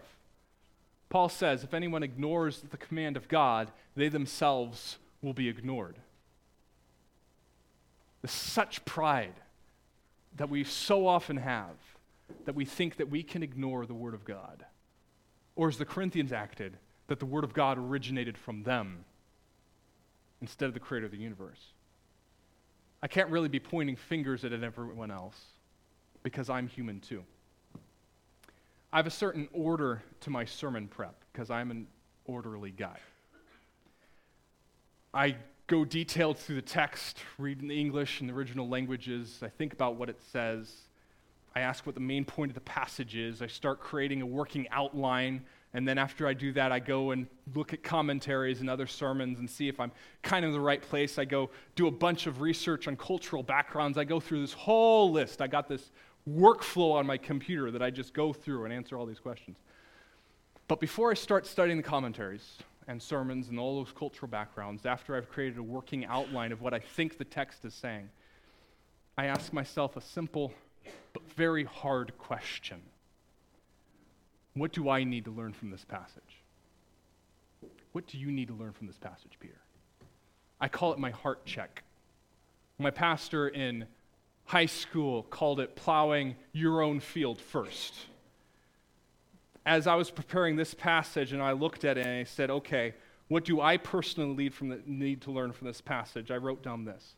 Paul 1.10 1.28
says 1.28 1.66
if 1.66 1.74
anyone 1.74 2.04
ignores 2.04 2.62
the 2.62 2.78
command 2.78 3.18
of 3.18 3.28
God, 3.28 3.70
they 3.98 4.08
themselves 4.08 4.98
will 5.22 5.34
be 5.34 5.50
ignored. 5.50 5.98
There's 8.22 8.32
such 8.32 8.86
pride 8.86 9.34
that 10.38 10.50
we 10.50 10.64
so 10.64 11.06
often 11.06 11.36
have 11.36 11.76
that 12.46 12.56
we 12.56 12.64
think 12.64 12.96
that 12.96 13.10
we 13.10 13.24
can 13.24 13.44
ignore 13.44 13.86
the 13.86 13.94
Word 13.94 14.14
of 14.14 14.24
God. 14.24 14.64
Or 15.58 15.68
as 15.68 15.78
the 15.78 15.86
Corinthians 15.86 16.32
acted, 16.32 16.78
that 17.08 17.20
the 17.20 17.26
Word 17.26 17.44
of 17.44 17.54
God 17.54 17.78
originated 17.78 18.38
from 18.38 18.64
them 18.64 19.04
instead 20.40 20.68
of 20.68 20.74
the 20.74 20.80
Creator 20.80 21.08
of 21.08 21.12
the 21.12 21.18
universe. 21.18 21.74
I 23.02 23.08
can't 23.08 23.30
really 23.30 23.50
be 23.50 23.60
pointing 23.60 23.96
fingers 23.96 24.44
at 24.44 24.52
everyone 24.52 25.12
else 25.12 25.40
because 26.24 26.50
I'm 26.50 26.68
human 26.68 27.00
too. 27.00 27.24
I 28.92 28.98
have 28.98 29.08
a 29.08 29.12
certain 29.12 29.48
order 29.54 30.02
to 30.22 30.30
my 30.30 30.46
sermon 30.46 30.88
prep 30.88 31.16
because 31.32 31.50
I'm 31.50 31.72
an 31.72 31.88
orderly 32.26 32.72
guy. 32.72 32.98
I 35.14 35.36
go 35.68 35.84
detailed 35.84 36.38
through 36.38 36.56
the 36.56 36.62
text, 36.62 37.20
read 37.38 37.62
in 37.62 37.68
the 37.68 37.80
English 37.80 38.22
and 38.22 38.30
the 38.30 38.34
original 38.34 38.68
languages. 38.68 39.40
I 39.44 39.50
think 39.50 39.74
about 39.74 39.96
what 39.96 40.10
it 40.10 40.20
says. 40.32 40.74
I 41.56 41.62
ask 41.62 41.86
what 41.86 41.96
the 41.96 42.02
main 42.02 42.24
point 42.24 42.52
of 42.52 42.56
the 42.56 42.62
passage 42.62 43.16
is. 43.16 43.42
I 43.42 43.48
start 43.48 43.80
creating 43.80 44.22
a 44.22 44.26
working 44.26 44.68
outline. 44.72 45.44
And 45.78 45.88
then 45.88 46.00
after 46.00 46.26
I 46.26 46.34
do 46.34 46.52
that, 46.54 46.72
I 46.72 46.80
go 46.80 47.12
and 47.12 47.28
look 47.54 47.72
at 47.72 47.84
commentaries 47.84 48.62
and 48.62 48.70
other 48.70 48.88
sermons 48.88 49.38
and 49.38 49.48
see 49.48 49.68
if 49.68 49.80
I'm 49.80 49.92
kind 50.24 50.44
of 50.44 50.50
in 50.50 50.54
the 50.54 50.60
right 50.60 50.82
place. 50.82 51.20
I 51.20 51.26
go 51.26 51.52
do 51.76 51.86
a 51.86 51.92
bunch 51.92 52.26
of 52.26 52.42
research 52.42 52.88
on 52.88 52.96
cultural 52.98 53.44
backgrounds. 53.44 53.96
I 53.96 54.04
go 54.04 54.20
through 54.20 54.42
this 54.42 54.54
whole 54.54 55.12
list. 55.12 55.40
I 55.40 55.46
got 55.46 55.68
this 55.68 55.92
workflow 56.28 56.94
on 56.94 57.06
my 57.06 57.16
computer 57.16 57.70
that 57.70 57.84
I 57.84 57.92
just 57.92 58.16
go 58.16 58.34
through 58.34 58.66
and 58.66 58.74
answer 58.74 58.98
all 58.98 59.06
these 59.06 59.20
questions. 59.20 59.56
But 60.68 60.80
before 60.80 61.12
I 61.12 61.14
start 61.14 61.46
studying 61.46 61.78
the 61.78 61.84
commentaries, 61.84 62.58
and 62.88 63.00
sermons 63.00 63.50
and 63.50 63.60
all 63.60 63.84
those 63.84 63.94
cultural 63.94 64.30
backgrounds, 64.30 64.88
after 64.88 65.16
I've 65.16 65.30
created 65.30 65.60
a 65.60 65.64
working 65.64 66.06
outline 66.06 66.52
of 66.52 66.62
what 66.62 66.74
I 66.74 66.80
think 66.80 67.20
the 67.20 67.26
text 67.26 67.66
is 67.66 67.76
saying, 67.76 68.10
I 69.16 69.26
ask 69.26 69.54
myself 69.54 69.96
a 69.96 70.02
simple 70.02 70.54
but 71.14 71.22
very 71.34 71.66
hard 71.66 72.18
question 72.18 72.82
What 74.58 74.72
do 74.72 74.90
I 74.90 75.04
need 75.04 75.26
to 75.26 75.32
learn 75.32 75.54
from 75.54 75.70
this 75.70 75.86
passage? 75.86 76.44
What 77.92 78.08
do 78.08 78.18
you 78.18 78.32
need 78.32 78.48
to 78.48 78.54
learn 78.54 78.74
from 78.74 78.88
this 78.88 78.98
passage, 78.98 79.34
Peter? 79.40 79.60
I 80.60 80.68
call 80.68 80.94
it 80.94 81.00
my 81.00 81.12
heart 81.12 81.46
check. 81.46 81.84
My 82.80 82.92
pastor 82.92 83.48
in 83.48 83.86
high 84.46 84.66
school 84.66 85.24
called 85.24 85.60
it 85.60 85.76
plowing 85.76 86.36
your 86.54 86.82
own 86.82 87.00
field 87.00 87.40
first 87.40 87.94
as 89.68 89.86
I 89.86 89.96
was 89.96 90.10
preparing 90.10 90.56
this 90.56 90.74
passage 90.74 91.34
and 91.34 91.44
I 91.44 91.52
looked 91.52 91.84
at 91.84 91.98
it 91.98 92.06
and 92.08 92.22
I 92.22 92.24
said, 92.24 92.50
okay, 92.50 92.94
what 93.28 93.44
do 93.44 93.60
I 93.60 93.76
personally 93.76 94.48
the, 94.48 94.80
need 94.86 95.22
to 95.24 95.32
learn 95.32 95.52
from 95.52 95.68
this 95.68 95.82
passage? 95.82 96.32
I 96.32 96.38
wrote 96.38 96.64
down 96.64 96.86
this. 96.86 97.16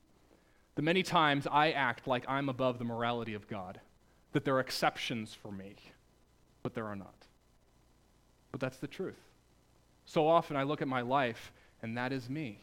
The 0.74 0.82
many 0.82 1.04
times 1.04 1.46
I 1.50 1.72
act 1.72 2.08
like 2.08 2.26
I'm 2.28 2.50
above 2.50 2.80
the 2.80 2.86
morality 2.86 3.36
of 3.36 3.48
God, 3.48 3.80
that 4.32 4.46
there 4.46 4.56
are 4.56 4.60
exceptions 4.60 5.32
for 5.32 5.52
me, 5.52 5.76
but 6.64 6.74
there 6.74 6.88
are 6.88 6.96
not. 6.96 7.19
But 8.52 8.60
that's 8.60 8.78
the 8.78 8.88
truth. 8.88 9.20
So 10.06 10.28
often 10.28 10.58
I 10.58 10.64
look 10.64 10.82
at 10.82 10.88
my 10.88 11.02
life 11.02 11.52
and 11.82 11.98
that 11.98 12.12
is 12.12 12.30
me. 12.30 12.60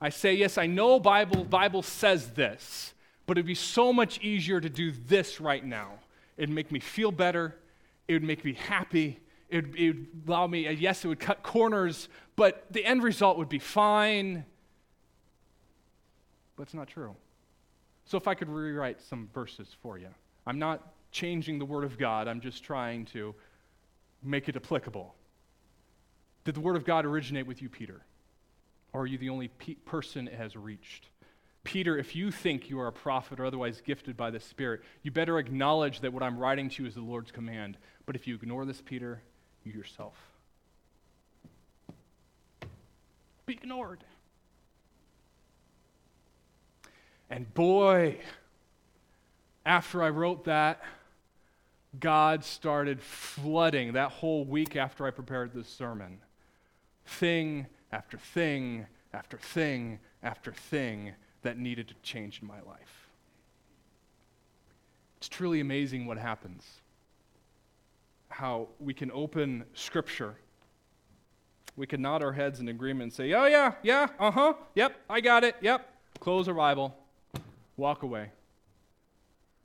I 0.00 0.10
say, 0.10 0.34
yes, 0.34 0.58
I 0.58 0.66
know 0.66 1.00
Bible, 1.00 1.44
Bible 1.44 1.82
says 1.82 2.30
this, 2.30 2.94
but 3.26 3.38
it'd 3.38 3.46
be 3.46 3.54
so 3.54 3.92
much 3.92 4.20
easier 4.20 4.60
to 4.60 4.68
do 4.68 4.92
this 4.92 5.40
right 5.40 5.64
now. 5.64 5.94
It'd 6.36 6.50
make 6.50 6.70
me 6.70 6.80
feel 6.80 7.10
better. 7.10 7.56
It 8.06 8.12
would 8.12 8.22
make 8.22 8.44
me 8.44 8.52
happy. 8.52 9.20
It 9.48 9.64
would, 9.64 9.76
it 9.78 9.86
would 9.88 10.06
allow 10.28 10.46
me, 10.46 10.68
uh, 10.68 10.72
yes, 10.72 11.04
it 11.04 11.08
would 11.08 11.20
cut 11.20 11.42
corners, 11.42 12.08
but 12.36 12.66
the 12.70 12.84
end 12.84 13.02
result 13.02 13.38
would 13.38 13.48
be 13.48 13.58
fine. 13.58 14.44
But 16.56 16.64
it's 16.64 16.74
not 16.74 16.88
true. 16.88 17.14
So 18.04 18.16
if 18.16 18.28
I 18.28 18.34
could 18.34 18.48
rewrite 18.48 19.00
some 19.00 19.28
verses 19.34 19.74
for 19.82 19.98
you, 19.98 20.08
I'm 20.46 20.58
not 20.58 20.92
changing 21.10 21.58
the 21.58 21.64
Word 21.64 21.84
of 21.84 21.98
God, 21.98 22.28
I'm 22.28 22.40
just 22.40 22.62
trying 22.62 23.06
to 23.06 23.34
make 24.22 24.48
it 24.48 24.56
applicable. 24.56 25.14
Did 26.44 26.54
the 26.54 26.60
Word 26.60 26.76
of 26.76 26.84
God 26.84 27.04
originate 27.04 27.46
with 27.46 27.60
you, 27.62 27.68
Peter? 27.68 28.02
Or 28.92 29.02
are 29.02 29.06
you 29.06 29.18
the 29.18 29.30
only 29.30 29.48
pe- 29.48 29.74
person 29.74 30.28
it 30.28 30.34
has 30.34 30.56
reached? 30.56 31.08
Peter, 31.64 31.98
if 31.98 32.14
you 32.14 32.30
think 32.30 32.70
you 32.70 32.78
are 32.78 32.86
a 32.86 32.92
prophet 32.92 33.40
or 33.40 33.44
otherwise 33.44 33.80
gifted 33.80 34.16
by 34.16 34.30
the 34.30 34.38
Spirit, 34.38 34.82
you 35.02 35.10
better 35.10 35.38
acknowledge 35.38 36.00
that 36.00 36.12
what 36.12 36.22
I'm 36.22 36.38
writing 36.38 36.68
to 36.70 36.82
you 36.82 36.88
is 36.88 36.94
the 36.94 37.00
Lord's 37.00 37.32
command. 37.32 37.76
But 38.06 38.14
if 38.14 38.26
you 38.28 38.36
ignore 38.36 38.64
this, 38.64 38.80
Peter, 38.80 39.20
you 39.64 39.72
yourself 39.72 40.14
be 43.46 43.52
ignored. 43.52 44.02
And 47.30 47.52
boy, 47.54 48.18
after 49.64 50.02
I 50.02 50.08
wrote 50.08 50.46
that, 50.46 50.82
God 52.00 52.44
started 52.44 53.00
flooding 53.00 53.92
that 53.92 54.10
whole 54.10 54.44
week 54.44 54.76
after 54.76 55.06
I 55.06 55.10
prepared 55.10 55.52
this 55.52 55.68
sermon. 55.68 56.18
Thing 57.04 57.66
after 57.92 58.18
thing 58.18 58.86
after 59.12 59.38
thing 59.38 59.98
after 60.22 60.52
thing 60.52 61.12
that 61.42 61.58
needed 61.58 61.88
to 61.88 61.94
change 62.02 62.40
in 62.42 62.48
my 62.48 62.60
life. 62.62 63.08
It's 65.18 65.28
truly 65.28 65.60
amazing 65.60 66.06
what 66.06 66.18
happens. 66.18 66.64
How 68.28 68.68
we 68.80 68.92
can 68.92 69.10
open 69.12 69.64
Scripture, 69.72 70.34
we 71.76 71.86
can 71.86 72.02
nod 72.02 72.22
our 72.22 72.32
heads 72.32 72.60
in 72.60 72.68
agreement 72.68 73.04
and 73.04 73.12
say, 73.12 73.32
Oh, 73.32 73.46
yeah, 73.46 73.74
yeah, 73.82 74.08
uh 74.18 74.30
huh, 74.30 74.54
yep, 74.74 74.96
I 75.08 75.20
got 75.20 75.44
it, 75.44 75.56
yep, 75.60 75.88
close 76.20 76.48
our 76.48 76.54
Bible, 76.54 76.96
walk 77.76 78.02
away, 78.02 78.30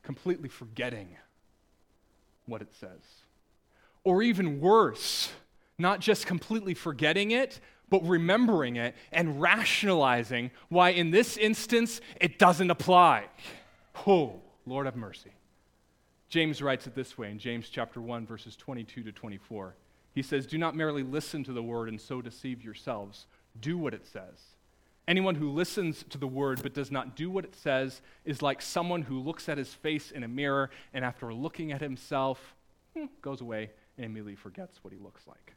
completely 0.03 0.47
forgetting 0.47 1.09
what 2.51 2.61
it 2.61 2.73
says. 2.79 3.01
Or 4.03 4.21
even 4.21 4.59
worse, 4.59 5.31
not 5.79 5.99
just 5.99 6.27
completely 6.27 6.75
forgetting 6.75 7.31
it, 7.31 7.59
but 7.89 8.07
remembering 8.07 8.75
it 8.75 8.95
and 9.11 9.41
rationalizing 9.41 10.51
why, 10.69 10.89
in 10.89 11.11
this 11.11 11.37
instance, 11.37 12.01
it 12.19 12.37
doesn't 12.37 12.69
apply. 12.69 13.25
Oh, 14.05 14.41
Lord 14.65 14.85
have 14.85 14.95
mercy. 14.95 15.31
James 16.29 16.61
writes 16.61 16.87
it 16.87 16.95
this 16.95 17.17
way 17.17 17.29
in 17.29 17.39
James 17.39 17.67
chapter 17.69 17.99
1, 17.99 18.25
verses 18.25 18.55
22 18.55 19.03
to 19.03 19.11
24. 19.11 19.75
He 20.13 20.21
says, 20.21 20.45
Do 20.45 20.57
not 20.57 20.75
merely 20.75 21.03
listen 21.03 21.43
to 21.43 21.53
the 21.53 21.63
word 21.63 21.89
and 21.89 21.99
so 21.99 22.21
deceive 22.21 22.63
yourselves. 22.63 23.25
Do 23.59 23.77
what 23.77 23.93
it 23.93 24.07
says. 24.07 24.50
Anyone 25.11 25.35
who 25.35 25.51
listens 25.51 26.05
to 26.11 26.17
the 26.17 26.25
word 26.25 26.63
but 26.63 26.73
does 26.73 26.89
not 26.89 27.17
do 27.17 27.29
what 27.29 27.43
it 27.43 27.53
says 27.53 28.01
is 28.23 28.41
like 28.41 28.61
someone 28.61 29.01
who 29.01 29.19
looks 29.19 29.49
at 29.49 29.57
his 29.57 29.73
face 29.73 30.09
in 30.09 30.23
a 30.23 30.27
mirror 30.29 30.69
and 30.93 31.03
after 31.03 31.33
looking 31.33 31.73
at 31.73 31.81
himself, 31.81 32.55
hmm, 32.95 33.07
goes 33.21 33.41
away 33.41 33.71
and 33.97 34.05
immediately 34.05 34.35
forgets 34.35 34.81
what 34.85 34.93
he 34.93 34.99
looks 34.99 35.27
like. 35.27 35.53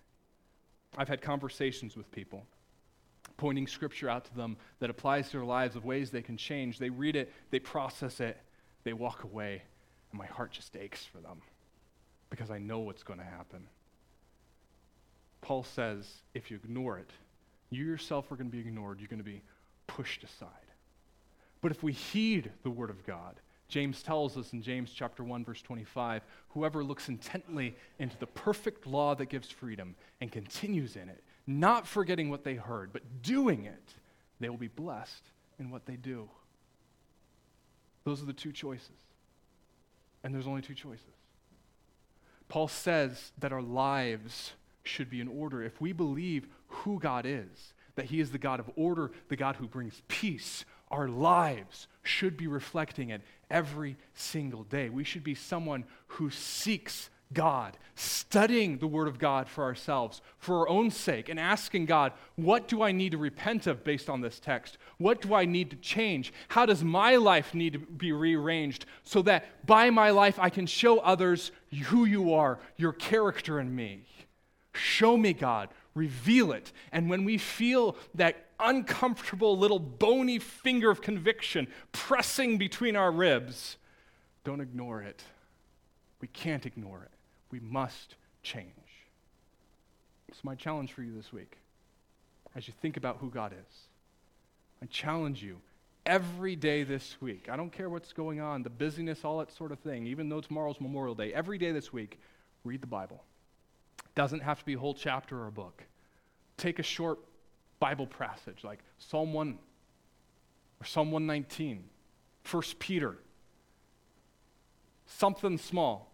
I've 0.98 1.06
had 1.06 1.22
conversations 1.22 1.96
with 1.96 2.10
people, 2.10 2.44
pointing 3.36 3.68
scripture 3.68 4.10
out 4.10 4.24
to 4.24 4.34
them 4.34 4.56
that 4.80 4.90
applies 4.90 5.26
to 5.26 5.36
their 5.36 5.46
lives 5.46 5.76
of 5.76 5.84
ways 5.84 6.10
they 6.10 6.20
can 6.20 6.36
change. 6.36 6.80
They 6.80 6.90
read 6.90 7.14
it, 7.14 7.32
they 7.52 7.60
process 7.60 8.18
it, 8.18 8.36
they 8.82 8.92
walk 8.92 9.22
away, 9.22 9.62
and 10.10 10.18
my 10.18 10.26
heart 10.26 10.50
just 10.50 10.74
aches 10.74 11.04
for 11.04 11.18
them 11.18 11.40
because 12.28 12.50
I 12.50 12.58
know 12.58 12.80
what's 12.80 13.04
going 13.04 13.20
to 13.20 13.24
happen. 13.24 13.68
Paul 15.42 15.62
says 15.62 16.22
if 16.34 16.50
you 16.50 16.56
ignore 16.56 16.98
it, 16.98 17.12
you 17.70 17.84
yourself 17.84 18.30
are 18.30 18.36
going 18.36 18.50
to 18.50 18.56
be 18.56 18.60
ignored, 18.60 19.00
you're 19.00 19.08
going 19.08 19.18
to 19.18 19.24
be 19.24 19.42
pushed 19.86 20.24
aside. 20.24 20.48
But 21.60 21.70
if 21.70 21.82
we 21.82 21.92
heed 21.92 22.50
the 22.62 22.70
word 22.70 22.90
of 22.90 23.06
God, 23.06 23.40
James 23.68 24.02
tells 24.02 24.36
us 24.36 24.52
in 24.52 24.62
James 24.62 24.92
chapter 24.94 25.24
1 25.24 25.44
verse 25.44 25.62
25, 25.62 26.22
whoever 26.50 26.84
looks 26.84 27.08
intently 27.08 27.74
into 27.98 28.16
the 28.18 28.26
perfect 28.26 28.86
law 28.86 29.14
that 29.14 29.26
gives 29.26 29.50
freedom 29.50 29.96
and 30.20 30.30
continues 30.30 30.96
in 30.96 31.08
it, 31.08 31.24
not 31.46 31.86
forgetting 31.86 32.30
what 32.30 32.44
they 32.44 32.54
heard, 32.54 32.92
but 32.92 33.02
doing 33.22 33.64
it, 33.64 33.94
they 34.40 34.48
will 34.48 34.56
be 34.56 34.68
blessed 34.68 35.30
in 35.58 35.70
what 35.70 35.86
they 35.86 35.96
do. 35.96 36.28
Those 38.04 38.22
are 38.22 38.26
the 38.26 38.32
two 38.32 38.52
choices. 38.52 38.90
And 40.22 40.34
there's 40.34 40.46
only 40.46 40.62
two 40.62 40.74
choices. 40.74 41.04
Paul 42.48 42.68
says 42.68 43.32
that 43.38 43.52
our 43.52 43.62
lives 43.62 44.52
should 44.82 45.08
be 45.08 45.20
in 45.20 45.28
order. 45.28 45.62
If 45.62 45.80
we 45.80 45.92
believe 45.92 46.46
who 46.82 46.98
God 46.98 47.24
is, 47.26 47.74
that 47.96 48.06
He 48.06 48.20
is 48.20 48.30
the 48.30 48.38
God 48.38 48.60
of 48.60 48.70
order, 48.76 49.10
the 49.28 49.36
God 49.36 49.56
who 49.56 49.66
brings 49.66 50.02
peace, 50.08 50.64
our 50.90 51.08
lives 51.08 51.88
should 52.02 52.36
be 52.36 52.46
reflecting 52.46 53.10
it 53.10 53.22
every 53.50 53.96
single 54.14 54.64
day. 54.64 54.88
We 54.88 55.04
should 55.04 55.24
be 55.24 55.34
someone 55.34 55.84
who 56.06 56.30
seeks 56.30 57.10
God, 57.32 57.76
studying 57.96 58.78
the 58.78 58.86
Word 58.86 59.08
of 59.08 59.18
God 59.18 59.48
for 59.48 59.64
ourselves, 59.64 60.22
for 60.38 60.60
our 60.60 60.68
own 60.68 60.90
sake, 60.90 61.28
and 61.28 61.40
asking 61.40 61.86
God, 61.86 62.12
what 62.36 62.68
do 62.68 62.82
I 62.82 62.92
need 62.92 63.12
to 63.12 63.18
repent 63.18 63.66
of 63.66 63.82
based 63.82 64.08
on 64.08 64.20
this 64.20 64.38
text? 64.38 64.78
What 64.98 65.20
do 65.20 65.34
I 65.34 65.44
need 65.44 65.70
to 65.70 65.76
change? 65.76 66.32
How 66.48 66.64
does 66.64 66.84
my 66.84 67.16
life 67.16 67.54
need 67.54 67.72
to 67.72 67.78
be 67.78 68.12
rearranged 68.12 68.86
so 69.02 69.22
that 69.22 69.66
by 69.66 69.90
my 69.90 70.10
life 70.10 70.38
I 70.38 70.48
can 70.48 70.66
show 70.66 70.98
others 70.98 71.50
who 71.86 72.04
you 72.04 72.34
are, 72.34 72.60
your 72.76 72.92
character 72.92 73.58
in 73.58 73.74
me? 73.74 74.04
Show 74.72 75.16
me, 75.16 75.32
God. 75.32 75.70
Reveal 75.94 76.52
it. 76.52 76.72
And 76.92 77.08
when 77.08 77.24
we 77.24 77.38
feel 77.38 77.96
that 78.14 78.46
uncomfortable 78.58 79.56
little 79.56 79.78
bony 79.78 80.38
finger 80.38 80.90
of 80.90 81.02
conviction 81.02 81.68
pressing 81.92 82.58
between 82.58 82.96
our 82.96 83.12
ribs, 83.12 83.76
don't 84.44 84.60
ignore 84.60 85.02
it. 85.02 85.22
We 86.20 86.28
can't 86.28 86.66
ignore 86.66 87.02
it. 87.02 87.10
We 87.50 87.60
must 87.60 88.16
change. 88.42 88.68
It's 90.28 90.42
my 90.42 90.54
challenge 90.54 90.92
for 90.92 91.02
you 91.02 91.14
this 91.14 91.32
week 91.32 91.58
as 92.56 92.66
you 92.66 92.74
think 92.80 92.96
about 92.96 93.18
who 93.18 93.30
God 93.30 93.52
is. 93.52 93.76
I 94.82 94.86
challenge 94.86 95.42
you 95.42 95.58
every 96.06 96.56
day 96.56 96.82
this 96.82 97.16
week. 97.20 97.48
I 97.50 97.56
don't 97.56 97.72
care 97.72 97.88
what's 97.88 98.12
going 98.12 98.40
on, 98.40 98.62
the 98.62 98.70
busyness, 98.70 99.24
all 99.24 99.38
that 99.38 99.52
sort 99.52 99.72
of 99.72 99.78
thing, 99.78 100.06
even 100.06 100.28
though 100.28 100.40
tomorrow's 100.40 100.80
Memorial 100.80 101.14
Day, 101.14 101.32
every 101.32 101.58
day 101.58 101.72
this 101.72 101.92
week, 101.92 102.18
read 102.64 102.80
the 102.80 102.86
Bible. 102.86 103.22
Doesn't 104.14 104.40
have 104.40 104.60
to 104.60 104.64
be 104.64 104.74
a 104.74 104.78
whole 104.78 104.94
chapter 104.94 105.38
or 105.38 105.48
a 105.48 105.52
book. 105.52 105.84
Take 106.56 106.78
a 106.78 106.82
short 106.82 107.18
Bible 107.80 108.06
passage 108.06 108.62
like 108.62 108.78
Psalm 108.98 109.32
1 109.32 109.58
or 110.80 110.86
Psalm 110.86 111.10
119, 111.10 111.84
1 112.50 112.62
Peter. 112.78 113.16
Something 115.06 115.58
small. 115.58 116.12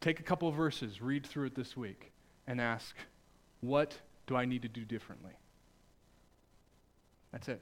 Take 0.00 0.20
a 0.20 0.22
couple 0.22 0.50
verses, 0.50 1.00
read 1.00 1.26
through 1.26 1.46
it 1.46 1.54
this 1.54 1.76
week, 1.76 2.12
and 2.46 2.60
ask, 2.60 2.96
what 3.60 3.98
do 4.26 4.36
I 4.36 4.44
need 4.44 4.62
to 4.62 4.68
do 4.68 4.84
differently? 4.84 5.32
That's 7.32 7.48
it. 7.48 7.60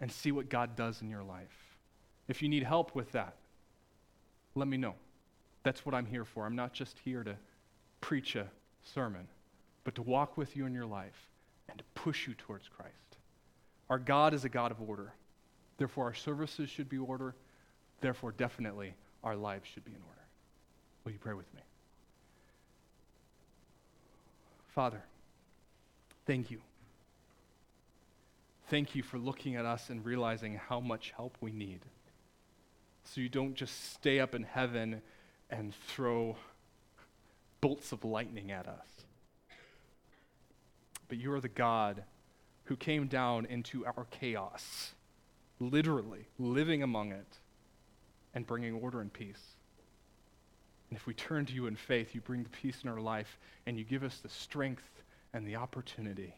And 0.00 0.10
see 0.10 0.32
what 0.32 0.48
God 0.48 0.76
does 0.76 1.02
in 1.02 1.08
your 1.08 1.22
life. 1.22 1.76
If 2.28 2.42
you 2.42 2.48
need 2.48 2.62
help 2.62 2.94
with 2.94 3.12
that, 3.12 3.36
let 4.54 4.68
me 4.68 4.76
know. 4.76 4.94
That's 5.62 5.86
what 5.86 5.94
I'm 5.94 6.06
here 6.06 6.24
for. 6.24 6.44
I'm 6.44 6.56
not 6.56 6.72
just 6.72 6.98
here 7.04 7.22
to 7.24 7.36
preach 8.00 8.36
a 8.36 8.48
sermon, 8.82 9.28
but 9.84 9.94
to 9.96 10.02
walk 10.02 10.36
with 10.36 10.56
you 10.56 10.66
in 10.66 10.74
your 10.74 10.86
life 10.86 11.28
and 11.68 11.78
to 11.78 11.84
push 11.94 12.26
you 12.26 12.34
towards 12.34 12.68
Christ. 12.68 12.92
Our 13.88 13.98
God 13.98 14.34
is 14.34 14.44
a 14.44 14.48
God 14.48 14.70
of 14.70 14.80
order. 14.80 15.12
Therefore, 15.78 16.04
our 16.04 16.14
services 16.14 16.70
should 16.70 16.88
be 16.88 16.98
order. 16.98 17.34
Therefore, 18.00 18.32
definitely, 18.32 18.94
our 19.22 19.36
lives 19.36 19.68
should 19.72 19.84
be 19.84 19.92
in 19.92 19.98
order. 19.98 20.20
Will 21.04 21.12
you 21.12 21.18
pray 21.18 21.34
with 21.34 21.52
me? 21.54 21.60
Father, 24.74 25.02
thank 26.26 26.50
you. 26.50 26.60
Thank 28.68 28.94
you 28.94 29.02
for 29.02 29.18
looking 29.18 29.56
at 29.56 29.64
us 29.64 29.90
and 29.90 30.04
realizing 30.04 30.56
how 30.56 30.80
much 30.80 31.12
help 31.16 31.36
we 31.40 31.52
need. 31.52 31.80
So 33.04 33.20
you 33.20 33.28
don't 33.28 33.54
just 33.54 33.92
stay 33.94 34.18
up 34.18 34.34
in 34.34 34.42
heaven 34.42 35.00
and 35.48 35.72
throw 35.86 36.36
bolts 37.60 37.92
of 37.92 38.04
lightning 38.04 38.50
at 38.50 38.66
us. 38.66 38.86
But 41.08 41.18
you 41.18 41.32
are 41.32 41.40
the 41.40 41.48
God 41.48 42.02
who 42.64 42.76
came 42.76 43.06
down 43.06 43.46
into 43.46 43.86
our 43.86 44.06
chaos, 44.10 44.92
literally 45.60 46.26
living 46.38 46.82
among 46.82 47.12
it 47.12 47.38
and 48.34 48.46
bringing 48.46 48.74
order 48.74 49.00
and 49.00 49.12
peace. 49.12 49.54
And 50.90 50.96
if 50.96 51.06
we 51.06 51.14
turn 51.14 51.46
to 51.46 51.52
you 51.52 51.66
in 51.66 51.76
faith, 51.76 52.14
you 52.14 52.20
bring 52.20 52.42
the 52.42 52.48
peace 52.48 52.78
in 52.82 52.88
our 52.88 53.00
life 53.00 53.38
and 53.66 53.78
you 53.78 53.84
give 53.84 54.02
us 54.02 54.18
the 54.18 54.28
strength 54.28 55.02
and 55.32 55.46
the 55.46 55.56
opportunity 55.56 56.34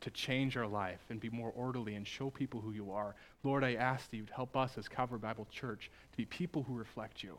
to 0.00 0.10
change 0.10 0.56
our 0.56 0.66
life 0.66 1.00
and 1.08 1.18
be 1.18 1.30
more 1.30 1.52
orderly 1.56 1.94
and 1.94 2.06
show 2.06 2.30
people 2.30 2.60
who 2.60 2.72
you 2.72 2.92
are. 2.92 3.14
Lord, 3.42 3.64
I 3.64 3.74
ask 3.74 4.10
that 4.10 4.16
you'd 4.16 4.30
help 4.34 4.56
us 4.56 4.76
as 4.76 4.88
Calvary 4.88 5.18
Bible 5.18 5.46
Church 5.50 5.90
to 6.12 6.16
be 6.16 6.24
people 6.26 6.62
who 6.62 6.74
reflect 6.74 7.22
you. 7.22 7.38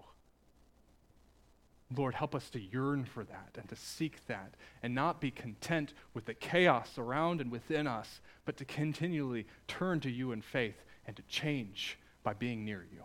Lord, 1.98 2.14
help 2.16 2.36
us 2.36 2.50
to 2.52 2.60
yearn 2.60 3.06
for 3.06 3.24
that 3.24 3.58
and 3.58 3.68
to 3.70 3.76
seek 3.76 4.26
that 4.28 4.56
and 4.84 4.94
not 4.94 5.22
be 5.22 5.32
content 5.32 5.94
with 6.14 6.26
the 6.26 6.34
chaos 6.34 6.98
around 6.98 7.42
and 7.42 7.52
within 7.52 7.88
us, 7.88 8.22
but 8.46 8.58
to 8.58 8.66
continually 8.66 9.46
turn 9.68 10.00
to 10.02 10.10
you 10.10 10.32
in 10.32 10.42
faith 10.42 10.84
and 11.08 11.16
to 11.16 11.22
change 11.24 11.98
by 12.24 12.34
being 12.34 12.66
near 12.66 12.86
you. 12.92 13.04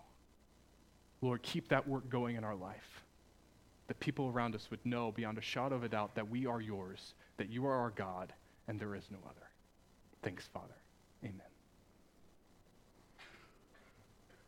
Lord, 1.20 1.42
keep 1.42 1.68
that 1.68 1.86
work 1.86 2.08
going 2.08 2.36
in 2.36 2.44
our 2.44 2.54
life. 2.54 3.02
the 3.90 3.94
people 3.94 4.28
around 4.28 4.54
us 4.54 4.70
would 4.70 4.86
know 4.86 5.10
beyond 5.10 5.36
a 5.36 5.40
shadow 5.40 5.74
of 5.74 5.82
a 5.82 5.88
doubt 5.88 6.14
that 6.14 6.30
we 6.30 6.46
are 6.46 6.60
yours, 6.60 7.14
that 7.38 7.50
you 7.50 7.66
are 7.66 7.74
our 7.74 7.90
God, 7.90 8.32
and 8.68 8.78
there 8.78 8.94
is 8.94 9.02
no 9.10 9.18
other. 9.28 9.48
Thanks, 10.22 10.46
Father. 10.46 10.76